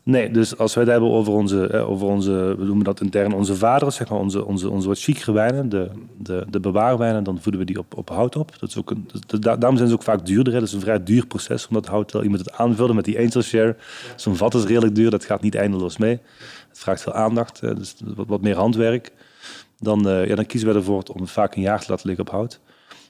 [0.02, 3.32] Nee, dus als wij het hebben over onze, eh, over onze we noemen dat intern
[3.32, 7.40] onze vaders, zeg maar onze, onze, onze wat chicere wijnen, de, de, de bewaarwijnen, dan
[7.40, 8.58] voeden we die op, op hout op.
[8.58, 9.08] Dat is ook een,
[9.40, 10.52] daarom zijn ze ook vaak duurder.
[10.52, 10.58] Hè.
[10.58, 13.18] Dat is een vrij duur proces, omdat hout wel, je moet het aanvullen met die
[13.18, 13.76] angel share.
[14.16, 16.20] Zo'n vat is redelijk duur, dat gaat niet eindeloos mee.
[16.68, 17.94] Het vraagt veel aandacht, dus
[18.26, 19.12] wat, meer handwerk.
[19.78, 22.32] Dan, eh, ja, dan kiezen we ervoor om vaak een jaar te laten liggen op
[22.32, 22.60] hout.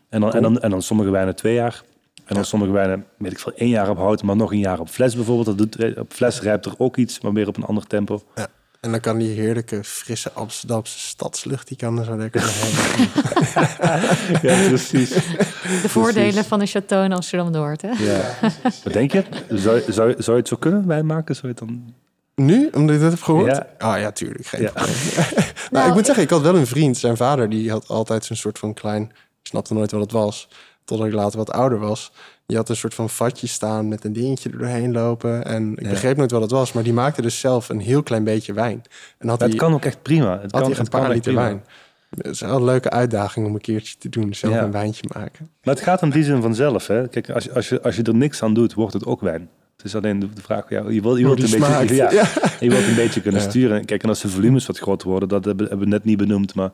[0.09, 1.83] En dan, en dan, en dan sommige wijnen twee jaar.
[2.25, 4.81] En dan sommige wijnen, weet ik veel, één jaar op hout, maar nog een jaar
[4.81, 5.47] op fles bijvoorbeeld.
[5.47, 8.23] Dat doet, eh, op fles rijpt er ook iets, maar weer op een ander tempo.
[8.35, 8.47] Ja.
[8.81, 13.09] En dan kan die heerlijke, frisse Amsterdamse stadslucht, die kan er zo lekker doorheen.
[14.43, 15.09] Ja, precies.
[15.83, 17.89] De voordelen van een château in Amsterdam-Noord, hè?
[17.89, 18.21] Ja.
[18.85, 19.25] Wat denk je?
[19.49, 21.35] Zou, zou, zou je het zo kunnen, wijn maken?
[21.35, 21.95] Zou je het dan...
[22.35, 23.57] Nu, omdat ik dit heb gehoord?
[23.57, 23.67] Ja.
[23.79, 24.47] Ah ja, tuurlijk.
[24.47, 24.71] Geen Ja.
[24.71, 24.95] probleem.
[25.15, 26.97] nou, Nou, ik moet ik- zeggen, ik had wel een vriend.
[26.99, 29.03] Zijn vader die had altijd zo'n soort van klein...
[29.43, 30.49] Ik snapte nooit wat het was.
[30.85, 32.13] Totdat ik later wat ouder was.
[32.47, 35.45] Je had een soort van vatje staan met een dingetje er doorheen lopen.
[35.45, 35.89] En ik Ja.
[35.89, 38.83] begreep nooit wat het was, maar die maakte dus zelf een heel klein beetje wijn.
[39.19, 40.33] En had Maar het kan ook echt prima.
[40.33, 41.47] Het had kan, hij het een paar echt liter prima.
[41.47, 41.65] wijn.
[42.17, 44.63] Het is wel een leuke uitdaging om een keertje te doen, zelf Ja.
[44.63, 45.51] een wijntje maken.
[45.63, 46.87] Maar het gaat in die zin vanzelf.
[46.87, 47.09] Hè?
[47.09, 49.49] Kijk, als je, als, je, als je er niks aan doet, wordt het ook wijn.
[49.77, 52.25] Het is alleen de vraag, ja, je, wil, je, wilt een beetje, ja, Ja.
[52.61, 53.85] je wilt een beetje kunnen sturen.
[53.85, 56.55] Kijk, en als de volumes wat groter worden, dat hebben, hebben we net niet benoemd,
[56.55, 56.71] maar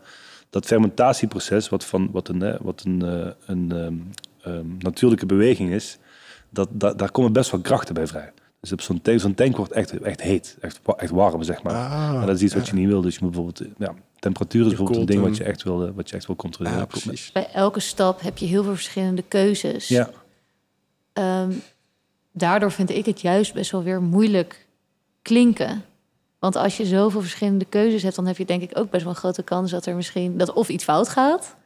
[0.51, 3.95] dat fermentatieproces, wat, van, wat, een, hè, wat een, eh, een ehm,
[4.43, 5.99] ehm, natuurlijke beweging is,
[6.51, 8.33] dat, dat, daar komen best wel krachten bij vrij.
[8.61, 11.75] Dus op zo'n tank, zo'n tank wordt echt, echt heet, echt, echt warm, zeg maar.
[11.75, 12.73] Ah, en dat is iets wat ja.
[12.73, 13.01] je niet wil.
[13.01, 15.63] Dus je moet bijvoorbeeld, eh, ja, temperatuur is Je bijvoorbeeld een ding wat je echt
[15.63, 16.79] wil, eh, wat je echt wil controleren.
[16.79, 17.33] Ja, precies.
[17.33, 19.89] Bij elke stap heb je heel veel verschillende keuzes.
[19.89, 20.11] Ja,
[21.19, 21.53] Ehm,
[22.33, 24.67] daardoor vind ik het juist best wel weer moeilijk
[25.23, 25.85] klinken.
[26.39, 29.13] Want als je zoveel verschillende keuzes hebt, dan heb je denk ik ook best wel
[29.13, 31.57] een grote kans dat er misschien dat of iets fout gaat,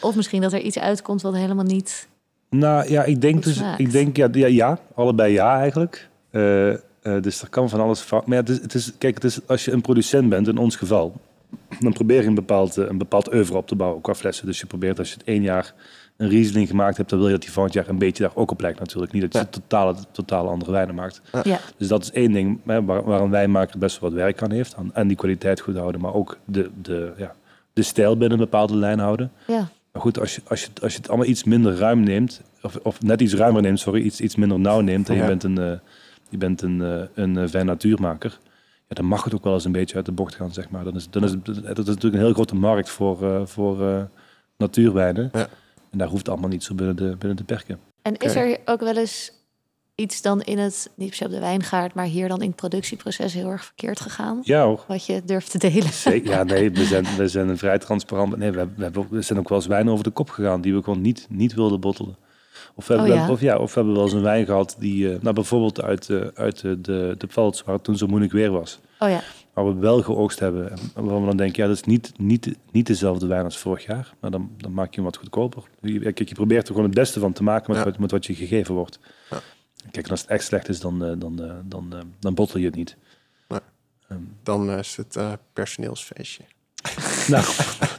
[0.00, 2.08] of misschien dat er iets uitkomt wat helemaal niet.
[2.50, 6.08] Nou ja, ik denk dus, ik denk ja, ja, ja, allebei ja eigenlijk.
[6.30, 6.78] Eh, eh,
[7.20, 8.26] dus er kan van alles fout.
[8.26, 10.58] Maar ja, het is, het is, kijk, het is, als je een producent bent, in
[10.58, 11.12] ons geval,
[11.80, 14.46] dan probeer je een bepaald, eh, een bepaald oeuvre op te bouwen qua flessen.
[14.46, 15.74] Dus je probeert als je het één jaar
[16.22, 18.50] een Riesling gemaakt hebt, dan wil je dat die volgend jaar een beetje daar ook
[18.50, 19.12] op lijkt natuurlijk.
[19.12, 19.44] Niet dat je Ja.
[19.44, 21.20] totale, totale andere wijnen maakt.
[21.42, 24.42] Ja, Dus dat is één ding hè, waar, waar een wijnmaker best wel wat werk
[24.42, 24.76] aan heeft.
[24.76, 27.34] Aan, en die kwaliteit goed houden, maar ook de, de, ja,
[27.72, 29.30] de stijl binnen een bepaalde lijn houden.
[29.46, 32.40] ja, Maar goed, als je, als, je, als je het allemaal iets minder ruim neemt,
[32.62, 35.20] of, of net iets ruimer neemt, sorry, iets, iets minder nauw neemt, en Ja.
[35.22, 35.72] je bent een, eh,
[36.28, 38.38] je bent een, eh, een fijn natuurmaker,
[38.88, 40.84] ja, dan mag het ook wel eens een beetje uit de bocht gaan, zeg maar.
[40.84, 43.88] Dan is, dan is, het- dat is natuurlijk een heel grote markt voor, eh, voor
[43.88, 44.02] eh,
[44.56, 45.30] natuurwijnen.
[45.32, 45.48] Ja.
[45.92, 47.78] En daar hoeft allemaal niet zo binnen de, binnen de perken.
[48.02, 49.32] En is er ook wel eens
[49.94, 52.56] iets dan in het, niet per se op de wijngaard, maar hier dan in het
[52.56, 54.40] productieproces heel erg verkeerd gegaan?
[54.42, 54.84] Ja hoor.
[54.88, 55.92] Wat je durft te delen.
[55.92, 56.30] Zeker.
[56.30, 58.36] Ja, nee, we zijn, we zijn een vrij transparant.
[58.36, 60.74] Nee, we, hebben, we, hebben, zijn ook wel eens wijnen over de kop gegaan die
[60.74, 62.16] we gewoon niet, niet wilden bottelen.
[62.74, 63.30] Of we, hebben, Oh ja?
[63.30, 66.10] of, ja, of we hebben wel eens een wijn gehad die, eh, nou bijvoorbeeld uit,
[66.10, 68.80] eh, uit de, de, de Pfalz, waar het toen zo moeilijk weer was.
[68.98, 69.20] Oh ja,
[69.52, 70.70] Waar we wel geoogst hebben.
[70.70, 73.84] En waarvan we dan denken, ja, dat is niet, niet, niet dezelfde wijn als vorig
[73.86, 74.14] jaar.
[74.20, 75.62] Maar dan, dan maak je hem wat goedkoper.
[75.80, 77.90] Je, kijk, je probeert er gewoon het beste van te maken met, Ja.
[77.90, 78.98] wat, met wat je gegeven wordt.
[79.30, 79.40] Ja.
[79.90, 82.58] Kijk, en als het echt slecht is, dan, eh, dan, eh, dan, eh, dan bottel
[82.58, 82.96] je het niet.
[84.08, 85.18] Ehm, Dan is het
[85.52, 86.42] personeelsfeestje.
[87.28, 87.44] Nou,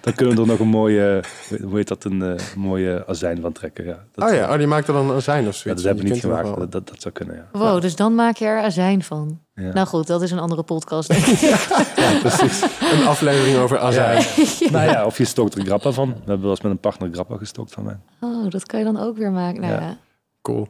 [0.01, 1.23] dan kunnen we er nog een mooie,
[1.63, 3.85] hoe heet dat, een eh, mooie azijn van trekken.
[3.85, 5.81] Ja, dat, oh ja, oh, die maakte dan een azijn of ja, zoiets.
[5.83, 6.59] dat hebben we niet er gemaakt.
[6.59, 7.59] Dat, dat, dat zou kunnen, ja.
[7.59, 9.39] wow, dus dan maak je er azijn van.
[9.55, 9.73] ja.
[9.73, 11.07] Nou goed, dat is een andere podcast.
[11.09, 11.39] denk ik.
[11.39, 12.61] ja, precies.
[12.91, 14.23] Een aflevering over azijn.
[14.71, 16.07] Nou ja, of je stokt er grappa van.
[16.09, 17.97] We hebben wel eens met een partner grappa gestokt van mij.
[18.19, 19.61] Oh, dat kan je dan ook weer maken.
[19.61, 19.79] Nou Ja.
[19.79, 19.97] ja.
[20.41, 20.67] Cool.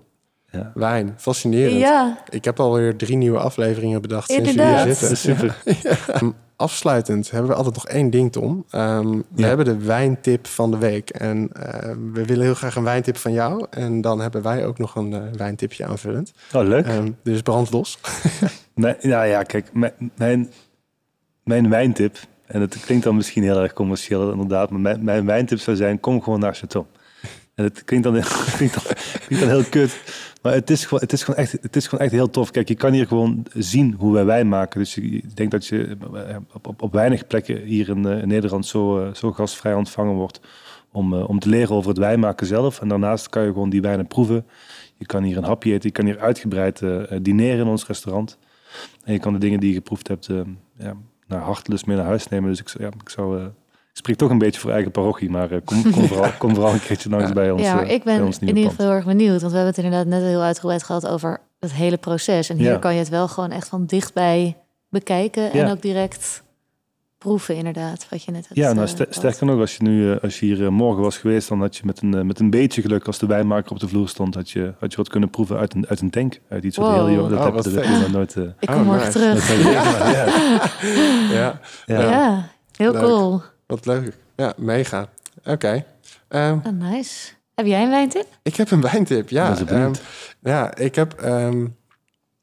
[0.52, 0.72] Ja.
[0.74, 1.80] Wijn, fascinerend.
[1.80, 4.86] Ja, Ik heb alweer drie nieuwe afleveringen bedacht sinds we Inderdaad.
[4.86, 5.56] hier Dat is zitten.
[5.63, 6.34] super.
[6.63, 8.65] Afsluitend hebben we altijd nog één ding, Tom.
[8.69, 9.47] Ehm, we Ja.
[9.47, 11.10] hebben de wijntip van de week.
[11.10, 13.65] En eh, we willen heel graag een wijntip van jou.
[13.69, 16.34] En dan hebben wij ook nog een eh, wijntipje aanvullend.
[16.54, 16.86] Oh, leuk.
[16.86, 17.97] Ehm, dus brand los.
[18.76, 20.52] Nee, nou ja, kijk, mijn, mijn,
[21.43, 25.60] mijn wijntip, en het klinkt dan misschien heel erg commercieel inderdaad, maar mijn, mijn wijntip
[25.60, 26.86] zou zijn, kom gewoon naar Chateau.
[27.56, 28.84] En het klinkt dan, heel- klinkt dan,
[29.26, 30.02] klinkt dan heel kut,
[30.43, 32.51] maar het is, gewoon, het, is gewoon echt, het is gewoon echt heel tof.
[32.51, 34.79] Kijk, je kan hier gewoon zien hoe wij wijn maken.
[34.79, 38.65] Dus ik denk dat je eh, op, op, op weinig plekken hier in, eh, Nederland
[38.65, 40.39] zo, eh, zo gastvrij ontvangen wordt
[40.91, 42.82] om, om te leren over het wijnmaken zelf.
[42.82, 44.45] En daarnaast kan je gewoon die wijnen proeven.
[44.97, 46.82] Je kan hier een hapje eten, je kan hier uitgebreid
[47.21, 48.38] dineren in ons restaurant.
[49.03, 50.41] En je kan de dingen die je geproefd hebt eh,
[50.77, 50.95] ja,
[51.27, 52.49] naar hartelust mee naar huis nemen.
[52.49, 53.49] Dus ik, ja, zou...
[53.93, 56.73] ik spreek toch een beetje voor eigen parochie, maar eh, kom, kom, vooral, kom vooral
[56.73, 57.62] een keertje langs bij ons.
[57.62, 59.39] ja maar eh, ik ben ons in ieder geval heel erg benieuwd.
[59.41, 62.49] Want we hebben het inderdaad net heel uitgebreid gehad over het hele proces.
[62.49, 62.77] En hier Ja.
[62.77, 64.58] kan je het wel gewoon echt van dichtbij
[64.89, 65.51] bekijken.
[65.51, 65.71] En Ja.
[65.71, 66.43] ook direct
[67.17, 70.39] proeven inderdaad, wat je net hebt Ja, nou, eh, sterker nog, als je, nu, als
[70.39, 73.17] je hier morgen was geweest, dan had je met een, met een beetje geluk, als
[73.19, 75.88] de wijnmaker op de vloer stond, had je, had je wat kunnen proeven uit een,
[75.88, 76.39] uit een tank.
[76.49, 76.95] Uit iets wat Wow.
[76.95, 78.36] heel jong, dat Oh, heb, wat je nog nooit...
[78.36, 79.12] Ik Oh, kom morgen nice.
[79.19, 79.63] terug.
[79.73, 79.84] ja.
[81.34, 82.47] Ja, Ja, Ja.
[82.75, 83.01] heel Leuk.
[83.01, 83.41] cool.
[83.67, 84.17] Wat leuk.
[84.36, 85.08] Ja, mega.
[85.45, 85.86] Oké.
[86.28, 87.30] Ehm, Ah, nice.
[87.56, 88.26] Heb jij een wijntip?
[88.43, 89.58] ik heb een wijntip, ja.
[89.67, 89.93] Ehm,
[90.41, 91.13] ja, ik heb...
[91.13, 91.65] ehm,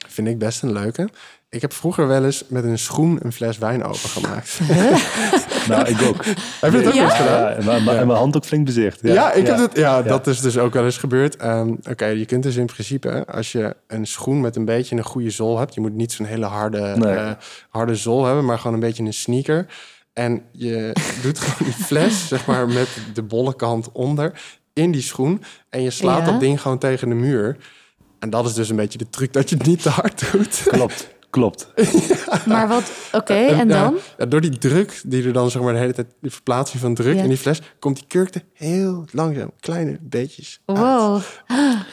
[0.08, 1.08] vind ik best een leuke.
[1.48, 4.58] Ik heb vroeger wel eens met een schoen een fles wijn opengemaakt.
[5.68, 6.24] Nou, ik ook.
[6.60, 7.00] heb je het ook Ja?
[7.00, 7.40] wel eens gedaan?
[7.40, 8.98] Ja, en mijn, mijn- en mijn hand ook flink bezeerd.
[9.02, 9.62] Ja, ik heb ja.
[9.62, 11.36] het, ja, dat is dus ook wel eens gebeurd.
[11.36, 15.02] Ehm, Oké, je kunt dus in principe, als je een schoen met een beetje een
[15.04, 17.14] goede zool hebt, je moet niet zo'n hele harde, Nee.
[17.14, 17.30] eh,
[17.68, 19.66] harde zool hebben, maar gewoon een beetje een sneaker.
[20.12, 20.92] En je
[21.22, 24.40] doet gewoon die fles, zeg maar, met de bolle kant onder
[24.72, 25.42] in die schoen.
[25.68, 26.30] En je slaat Ja.
[26.30, 27.56] dat ding gewoon tegen de muur.
[28.18, 30.62] En dat is dus een beetje de truc dat je het niet te hard doet.
[30.66, 31.08] Klopt.
[31.30, 31.68] Klopt.
[32.46, 33.96] Maar wat, oké, En, dan?
[34.18, 36.94] ja, door die druk die er dan zeg maar de hele tijd, die verplaatsing van
[36.94, 37.22] druk Ja.
[37.22, 40.78] in die fles, komt die kurk er heel langzaam, kleine beetjes uit.
[40.78, 41.20] Wow.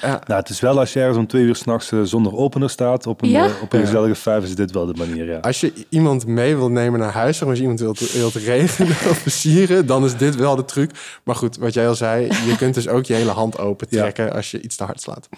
[0.01, 2.69] Ja, Nou, het is wel als je ergens om twee uur s'nachts uh, zonder opener
[2.69, 3.45] staat op een, Ja?
[3.45, 3.85] eh, op een Ja.
[3.85, 5.37] gezellige vijf, is dit wel de manier, ja.
[5.39, 8.33] als je iemand mee wilt nemen naar huis, zeg maar, als je iemand wilt, wilt
[8.33, 10.91] regenen of versieren, dan is dit wel de truc.
[11.23, 13.99] Maar goed, wat jij al zei, je kunt dus ook je hele hand open Ja.
[14.01, 15.29] trekken als je iets te hard slaat.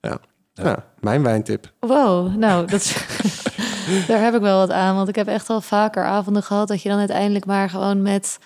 [0.00, 0.20] Ja.
[0.62, 0.84] Ja.
[1.00, 1.72] mijn wijntip.
[1.80, 3.06] Wow, nou, dat is,
[4.08, 4.94] daar heb ik wel wat aan.
[4.96, 8.38] Want ik heb echt al vaker avonden gehad dat je dan uiteindelijk maar gewoon met,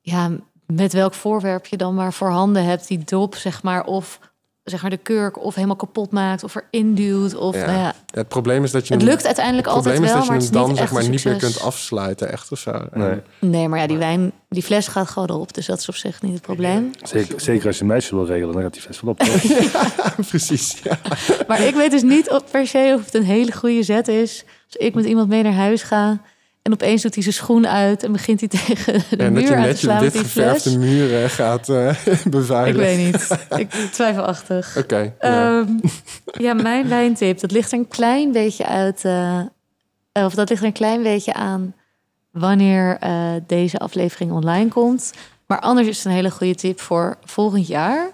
[0.00, 0.30] ja,
[0.66, 4.18] met welk voorwerp je dan maar voorhanden hebt, die dop, zeg maar, of
[4.66, 7.34] zeg maar de kurk, of helemaal kapot maakt, of erin duwt.
[7.34, 7.66] Of, Ja.
[7.66, 10.10] nou ja, Het probleem is dat je het hem- lukt uiteindelijk het altijd wel, is
[10.12, 12.32] maar dat het je is hem niet dan echt zeg maar niet meer kunt afsluiten,
[12.32, 12.82] echt of zo.
[12.92, 13.20] Nee.
[13.40, 16.22] Nee, maar ja, die wijn, die fles gaat gewoon op, dus dat is op zich
[16.22, 16.90] niet het probleem.
[17.02, 19.18] Zeker, zeker als je een meisje wil regelen, dan gaat die fles wel op.
[20.28, 20.98] Precies, ja.
[21.48, 24.44] Maar ik weet dus niet op per se of het een hele goede zet is.
[24.66, 26.20] Als ik met iemand mee naar huis ga
[26.66, 29.64] en opeens doet hij zijn schoen uit en begint hij tegen de En muur aan
[29.68, 30.44] te slaan met die fles.
[30.44, 31.88] geverfde muren gaat eh
[32.24, 32.76] Ik bevuilen.
[32.80, 33.38] weet niet.
[33.56, 34.76] Ik twijfelachtig.
[34.76, 35.12] Oké.
[35.20, 35.58] ja.
[35.60, 35.68] Ehm,
[36.46, 39.04] ja, mijn wijntip, dat ligt er een klein beetje uit.
[39.04, 39.40] eh,
[40.12, 41.74] of dat ligt er een klein beetje aan
[42.30, 45.12] wanneer eh, deze aflevering online komt.
[45.46, 48.10] Maar anders is het een hele goede tip voor volgend jaar.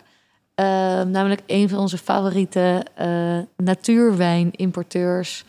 [0.54, 2.84] Ehm, namelijk een van onze favoriete
[3.56, 5.44] natuurwijnimporteurs,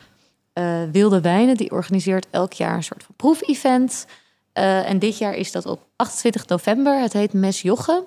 [0.54, 1.58] eh, Wilde Wijnen.
[1.58, 4.06] Die organiseert elk jaar een soort van proefevent.
[4.54, 7.02] Eh, en dit jaar is dat op 28 november.
[7.02, 8.04] Het heet Mes Jochem.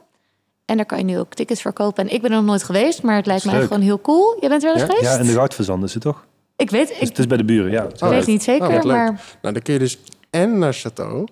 [0.64, 2.08] En daar kan je nu ook tickets voor kopen.
[2.08, 4.36] En ik ben er nog nooit geweest, maar het lijkt mij gewoon heel cool.
[4.40, 4.94] Jij bent er wel eens Ja?
[4.96, 5.12] geweest?
[5.14, 6.24] Ja, en de goudverzand is het toch?
[6.56, 7.86] Ik weet, Dus ik het is bij de buren, ja.
[7.98, 9.98] Oh, weet niet zeker, oh, maar Nou, dan kun je dus
[10.30, 11.26] en naar Chateau.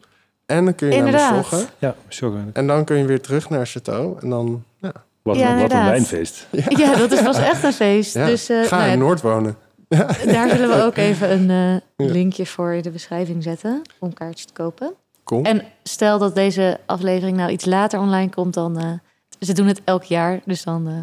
[0.47, 1.31] En dan kun je naar Inderdaad.
[1.37, 1.67] Mesogge.
[1.79, 2.41] Ja, sorry.
[2.53, 4.17] En dan kun je weer terug naar Chateau.
[4.21, 6.47] En dan ja, Wat, Ja, wat een wijnfeest.
[6.69, 8.15] ja, dat is, was echt een feest.
[8.15, 8.27] ja.
[8.27, 9.57] Dus eh, ga nou ja, in Noord wonen.
[10.35, 14.47] daar zullen we ook even een eh, linkje voor in de beschrijving zetten om kaartjes
[14.47, 14.95] te kopen.
[15.25, 15.43] Cool.
[15.43, 18.93] En stel dat deze aflevering nou iets later online komt, dan eh,
[19.41, 20.95] ze doen het elk jaar, dus dan eh,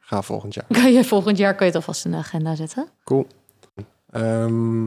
[0.00, 0.64] Ga volgend jaar.
[0.68, 2.88] kan je volgend jaar kan je het alvast in de agenda zetten.
[3.04, 3.26] Cool.
[4.10, 4.86] Ehm,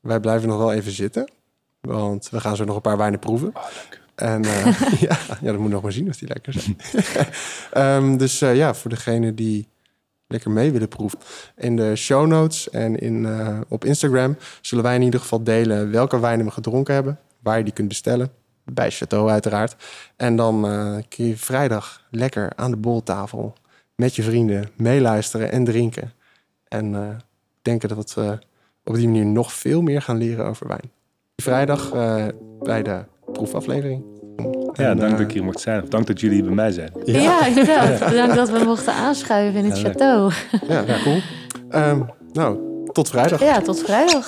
[0.00, 1.30] wij blijven nog wel even zitten.
[1.80, 3.50] Want we gaan zo nog een paar wijnen proeven.
[3.54, 3.64] Oh.
[4.14, 6.76] En eh, ja, ja, dat moet nog maar zien of die lekker zijn.
[7.72, 9.68] Ehm, dus ja, voor degene die
[10.30, 11.18] lekker mee willen proeven.
[11.56, 15.90] In de show notes en in, eh, op Instagram zullen wij in ieder geval delen
[15.90, 17.18] welke wijnen we gedronken hebben.
[17.42, 18.30] Waar je die kunt bestellen.
[18.64, 19.76] Bij Chateau uiteraard.
[20.16, 23.52] En dan eh, kun je vrijdag lekker aan de boltafel
[23.94, 26.12] met je vrienden meeluisteren en drinken.
[26.68, 27.08] En eh,
[27.62, 28.38] denken dat we
[28.84, 30.90] op die manier nog veel meer gaan leren over wijn.
[31.36, 31.90] Vrijdag
[32.62, 34.19] bij de proefaflevering.
[34.72, 35.82] Ja, En, dank eh, dat ik hier mocht zijn.
[35.82, 36.90] Of dank dat jullie bij mij zijn.
[37.04, 38.08] Ja, inderdaad.
[38.08, 40.34] Bedankt dat we mochten aanschuiven in het Ja, château.
[40.68, 41.20] Ja, cool.
[41.70, 42.00] Ehm,
[42.32, 42.58] nou,
[42.92, 43.40] tot vrijdag.
[43.40, 44.26] Ja, tot vrijdag.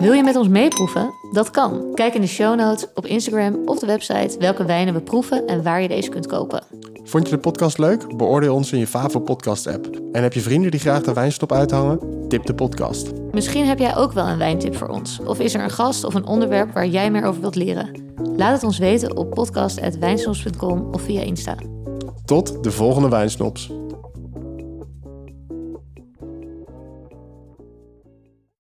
[0.00, 1.14] Wil je met ons meeproeven?
[1.32, 1.94] Dat kan.
[1.94, 5.62] Kijk in de show notes op Instagram of de website welke wijnen we proeven en
[5.62, 6.62] waar je deze kunt kopen.
[7.02, 8.16] Vond je de podcast leuk?
[8.16, 9.86] Beoordeel ons in je favoriete podcast app.
[10.12, 12.00] En heb je vrienden die graag de wijnstop uithangen?
[12.28, 13.10] Tip de podcast.
[13.32, 15.20] Misschien heb jij ook wel een wijntip voor ons.
[15.24, 18.02] Of is er een gast of een onderwerp waar jij meer over wilt leren?
[18.36, 21.56] Laat het ons weten op podcast.wijnsnops.com of via Insta.
[22.24, 23.70] Tot de volgende wijnsnops.